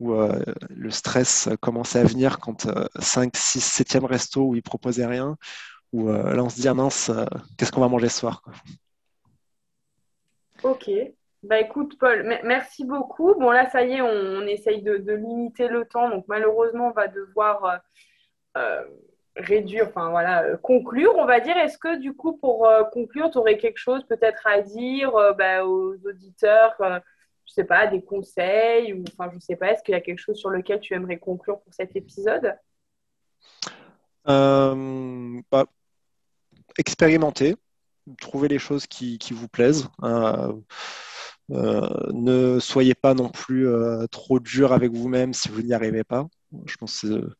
où 0.00 0.14
euh, 0.14 0.32
le 0.70 0.90
stress 0.90 1.48
commençait 1.60 2.00
à 2.00 2.04
venir 2.04 2.40
quand 2.40 2.66
5, 2.98 3.36
6, 3.36 3.82
7e 3.82 4.06
resto 4.06 4.42
où 4.42 4.56
ils 4.56 4.62
proposaient 4.62 5.06
rien, 5.06 5.36
où 5.92 6.08
euh, 6.08 6.34
là 6.34 6.42
on 6.42 6.48
se 6.48 6.60
dit 6.60 6.68
ah 6.68 6.74
mince, 6.74 7.10
euh, 7.10 7.26
qu'est-ce 7.56 7.70
qu'on 7.70 7.82
va 7.82 7.88
manger 7.88 8.08
ce 8.08 8.20
soir 8.20 8.42
Ok. 10.62 10.90
Bah 11.42 11.60
écoute 11.60 11.98
Paul, 11.98 12.38
merci 12.44 12.84
beaucoup. 12.84 13.34
Bon 13.34 13.50
là 13.50 13.68
ça 13.70 13.82
y 13.82 13.92
est, 13.92 14.00
on, 14.00 14.42
essaye 14.46 14.82
de, 14.82 15.12
limiter 15.12 15.68
le 15.68 15.84
temps, 15.84 16.10
donc 16.10 16.24
malheureusement 16.28 16.88
on 16.88 16.92
va 16.92 17.08
devoir 17.08 17.80
réduire, 19.36 19.86
enfin 19.88 20.10
voilà, 20.10 20.56
conclure, 20.58 21.14
on 21.16 21.24
va 21.24 21.40
dire. 21.40 21.56
Est-ce 21.56 21.78
que 21.78 21.98
du 21.98 22.14
coup 22.14 22.36
pour 22.36 22.68
conclure, 22.92 23.30
tu 23.30 23.38
aurais 23.38 23.56
quelque 23.56 23.78
chose 23.78 24.04
peut-être 24.04 24.46
à 24.46 24.60
dire 24.60 25.12
bah, 25.38 25.64
aux 25.64 25.94
auditeurs 26.06 26.74
je 27.50 27.54
sais 27.54 27.64
pas, 27.64 27.88
des 27.88 28.00
conseils 28.00 28.92
ou 28.92 29.02
enfin, 29.12 29.28
je 29.34 29.40
sais 29.40 29.56
pas, 29.56 29.72
est-ce 29.72 29.82
qu'il 29.82 29.92
y 29.92 29.96
a 29.96 30.00
quelque 30.00 30.20
chose 30.20 30.36
sur 30.36 30.50
lequel 30.50 30.78
tu 30.78 30.94
aimerais 30.94 31.18
conclure 31.18 31.60
pour 31.60 31.74
cet 31.74 31.96
épisode? 31.96 32.56
Euh, 34.28 35.40
bah, 35.50 35.66
Expérimenter, 36.78 37.56
trouver 38.20 38.46
les 38.46 38.60
choses 38.60 38.86
qui, 38.86 39.18
vous 39.32 39.48
plaisent. 39.48 39.88
Euh, 40.04 40.52
ne 41.48 42.60
soyez 42.60 42.94
pas 42.94 43.14
non 43.14 43.28
plus 43.28 43.66
trop 44.12 44.38
dur 44.38 44.72
avec 44.72 44.92
vous-même 44.92 45.32
si 45.32 45.48
vous 45.48 45.62
n'y 45.62 45.72
arrivez 45.72 46.04
pas. 46.04 46.28
Je 46.66 46.76
pense 46.76 47.00
que 47.00 47.30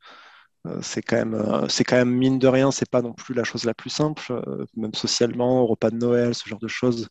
c'est 0.82 1.02
quand 1.02 1.16
même 1.16 1.68
quand 1.86 1.96
même 1.96 2.10
mine 2.10 2.38
de 2.38 2.48
rien 2.48 2.70
c'est 2.70 2.90
pas 2.90 3.00
non 3.00 3.14
plus 3.14 3.32
la 3.32 3.44
chose 3.44 3.64
la 3.64 3.72
plus 3.72 3.88
simple 3.88 4.42
même 4.76 4.92
socialement 4.92 5.62
au 5.62 5.66
repas 5.66 5.88
de 5.88 5.96
Noël 5.96 6.34
ce 6.34 6.46
genre 6.46 6.58
de 6.58 6.68
choses 6.68 7.08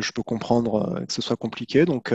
je 0.00 0.12
peux 0.12 0.22
comprendre 0.22 1.04
que 1.06 1.12
ce 1.12 1.22
soit 1.22 1.36
compliqué 1.36 1.84
donc 1.84 2.12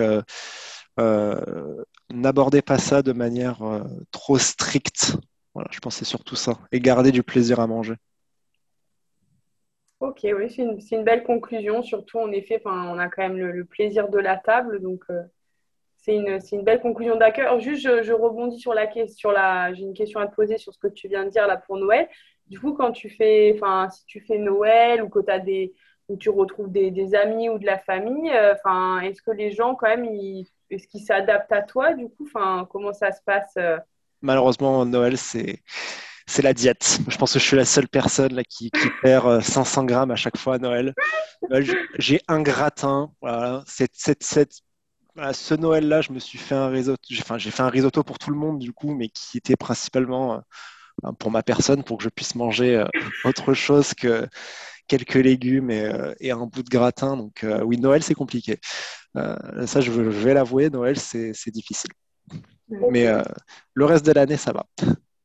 euh, 1.00 1.84
n'abordez 2.10 2.62
pas 2.62 2.78
ça 2.78 3.02
de 3.02 3.14
manière 3.14 3.62
euh, 3.64 3.84
trop 4.12 4.38
stricte. 4.38 5.16
Voilà, 5.54 5.70
je 5.72 5.80
pensais 5.80 6.06
surtout 6.06 6.36
ça. 6.36 6.60
Et 6.72 6.80
gardez 6.80 7.12
du 7.12 7.24
plaisir 7.24 7.60
à 7.60 7.68
manger. 7.68 7.96
Ok, 10.00 10.20
oui, 10.24 10.50
c'est 10.50 10.96
une, 10.96 11.04
belle 11.04 11.24
conclusion. 11.24 11.84
Surtout, 11.84 12.20
en 12.20 12.32
effet, 12.32 12.62
on 12.66 12.98
a 12.98 13.10
quand 13.10 13.22
même 13.22 13.38
le, 13.38 13.66
plaisir 13.66 14.10
de 14.10 14.18
la 14.18 14.38
table. 14.38 14.82
Donc, 14.82 15.04
euh, 15.10 15.22
c'est 15.98 16.16
une, 16.16 16.64
belle 16.64 16.80
conclusion 16.80 17.18
d'accueil. 17.18 17.48
Juste, 17.60 18.04
je, 18.04 18.14
rebondis 18.14 18.60
sur 18.60 18.74
la 18.74 18.88
question. 18.88 19.32
J'ai 19.74 19.84
une 19.84 19.94
question 19.94 20.20
à 20.22 20.28
te 20.28 20.36
poser 20.36 20.58
sur 20.58 20.74
ce 20.74 20.80
que 20.80 20.88
tu 20.88 21.08
viens 21.10 21.26
de 21.26 21.30
dire 21.30 21.48
là 21.48 21.58
pour 21.58 21.78
Noël. 21.78 22.08
Du 22.48 22.60
coup, 22.60 22.74
quand 22.74 22.92
tu 22.92 23.10
fais, 23.10 23.54
enfin, 23.56 23.90
si 23.90 24.06
tu 24.06 24.22
fais 24.22 24.38
Noël 24.38 25.04
ou 25.04 25.10
que 25.10 25.20
tu 25.20 25.32
as 25.32 25.40
des, 25.40 25.74
où 26.10 26.18
tu 26.18 26.30
retrouves 26.30 26.72
des, 26.72 27.16
amis 27.16 27.50
ou 27.50 27.58
de 27.58 27.66
la 27.66 27.78
famille, 27.78 28.32
enfin, 28.54 29.00
est-ce 29.02 29.22
que 29.22 29.32
les 29.32 29.52
gens, 29.52 29.76
quand 29.76 29.88
même, 29.88 30.06
est-ce 30.70 30.88
qu'il 30.88 31.02
s'adapte 31.02 31.52
à 31.52 31.62
toi 31.62 31.94
du 31.94 32.10
coup? 32.10 32.28
Enfin, 32.28 32.68
Comment 32.72 32.94
ça 32.94 33.12
se 33.12 33.22
passe 33.26 33.54
euh? 33.58 33.78
Malheureusement, 34.22 34.86
Noël, 34.86 35.18
c'est 35.18 35.62
c'est 36.28 36.44
la 36.44 36.54
diète. 36.54 37.00
Je 37.08 37.18
pense 37.18 37.34
que 37.34 37.40
je 37.40 37.44
suis 37.44 37.58
la 37.58 37.66
seule 37.66 37.88
personne 37.88 38.34
là, 38.36 38.44
qui, 38.44 38.70
perd 39.02 39.42
500 39.42 39.82
euh, 39.82 39.86
grammes 39.86 40.12
à 40.12 40.16
chaque 40.16 40.38
fois 40.38 40.56
à 40.56 40.58
Noël. 40.60 40.94
J'ai 41.98 42.22
un 42.28 42.42
gratin. 42.42 43.12
Voilà. 43.20 43.64
Cette, 43.66 43.94
cette, 43.96 44.24
cette, 44.24 44.60
ce 45.34 45.56
Noël-là, 45.56 46.02
je 46.02 46.12
me 46.12 46.20
suis 46.20 46.38
fait 46.38 46.54
un 46.54 46.68
risotto. 46.68 47.02
J'ai 47.10 47.52
fait 47.52 47.64
un 47.64 47.70
risotto 47.70 48.04
pour 48.04 48.20
tout 48.20 48.30
le 48.30 48.38
monde 48.38 48.60
du 48.60 48.74
coup, 48.74 48.94
mais 48.94 49.10
qui 49.10 49.40
était 49.40 49.56
principalement 49.56 50.44
euh, 51.04 51.12
pour 51.14 51.32
ma 51.32 51.42
personne, 51.42 51.84
pour 51.84 51.98
que 51.98 52.04
je 52.04 52.10
puisse 52.10 52.36
manger 52.36 52.84
autre 53.24 53.56
chose 53.56 53.96
que 53.96 54.28
quelques 54.90 55.14
légumes 55.14 55.72
et, 55.72 56.32
un 56.32 56.46
bout 56.46 56.64
de 56.64 56.70
gratin. 56.70 57.16
Donc 57.16 57.46
oui, 57.64 57.78
Noël, 57.78 58.04
c'est 58.04 58.16
compliqué. 58.16 58.60
Euh, 59.18 59.66
ça, 59.66 59.82
je, 59.82 59.92
vais 59.92 60.34
l'avouer, 60.34 60.70
Noël, 60.70 60.98
c'est 60.98 61.52
difficile. 61.52 61.92
Mais 62.92 63.08
euh, 63.08 63.24
le 63.74 63.86
reste 63.86 64.06
de 64.06 64.12
l'année, 64.12 64.38
ça 64.38 64.52
va. 64.52 64.66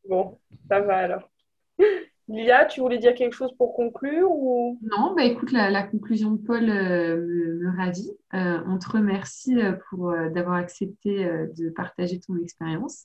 Bon, 0.08 0.38
ça 0.68 0.80
va 0.80 0.96
alors. 0.96 1.30
Lia, 2.28 2.64
tu 2.64 2.80
voulais 2.80 2.96
dire 2.96 3.14
quelque 3.14 3.34
chose 3.34 3.54
pour 3.58 3.74
conclure 3.74 4.30
ou... 4.30 4.78
Non, 4.82 5.14
bah 5.14 5.24
écoute, 5.24 5.52
la, 5.52 5.82
conclusion 5.82 6.30
de 6.30 6.38
Paul 6.38 6.70
euh, 6.70 7.18
me, 7.18 7.76
ravit. 7.76 8.10
on 8.32 8.78
te 8.78 8.88
remercie 8.88 9.56
pour 9.90 10.14
d'avoir 10.30 10.54
accepté 10.54 11.26
de 11.54 11.68
partager 11.68 12.18
ton 12.20 12.36
expérience. 12.38 13.04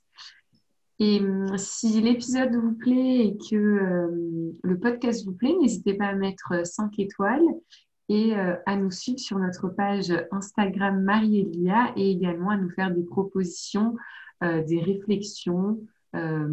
Et 0.99 1.19
hum, 1.19 1.57
si 1.57 2.01
l'épisode 2.01 2.55
vous 2.55 2.73
plaît 2.73 3.27
et 3.27 3.37
que 3.49 4.09
le 4.63 4.79
podcast 4.79 5.25
vous 5.25 5.33
plaît, 5.33 5.55
n'hésitez 5.59 5.93
pas 5.93 6.07
à 6.07 6.13
mettre 6.13 6.65
5 6.65 6.99
étoiles 6.99 7.45
et 8.09 8.35
euh, 8.35 8.55
à 8.65 8.75
nous 8.75 8.91
suivre 8.91 9.19
sur 9.19 9.37
notre 9.37 9.69
page 9.69 10.11
Instagram 10.31 11.01
Marie-Elia 11.03 11.93
et 11.95 12.11
également 12.11 12.49
à 12.49 12.57
nous 12.57 12.71
faire 12.71 12.91
des 12.91 13.03
propositions, 13.03 13.95
euh, 14.43 14.63
des 14.63 14.81
réflexions 14.81 15.79
euh, 16.15 16.49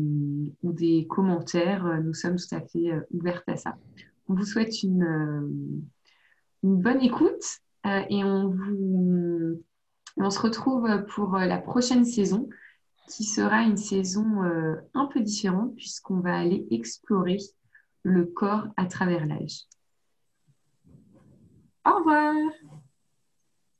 ou 0.62 0.72
des 0.72 1.06
commentaires. 1.08 2.00
Nous 2.04 2.12
sommes 2.12 2.36
tout 2.36 2.54
à 2.54 2.60
fait 2.60 2.92
ouvertes 3.10 3.48
à 3.48 3.56
ça. 3.56 3.76
On 4.28 4.34
vous 4.34 4.44
souhaite 4.44 4.82
une, 4.82 5.96
bonne 6.62 7.00
écoute 7.00 7.60
et 7.84 8.22
on 8.24 8.50
se 10.30 10.38
retrouve 10.40 10.88
pour 11.14 11.38
la 11.38 11.58
prochaine 11.58 12.04
saison 12.04 12.48
qui 13.08 13.24
sera 13.24 13.62
une 13.62 13.76
saison 13.76 14.42
un 14.94 15.06
peu 15.06 15.20
différente 15.20 15.74
puisqu'on 15.76 16.20
va 16.20 16.36
aller 16.36 16.66
explorer 16.70 17.38
le 18.02 18.26
corps 18.26 18.68
à 18.76 18.86
travers 18.86 19.26
l'âge. 19.26 19.64
Au 21.84 21.98
revoir 21.98 22.34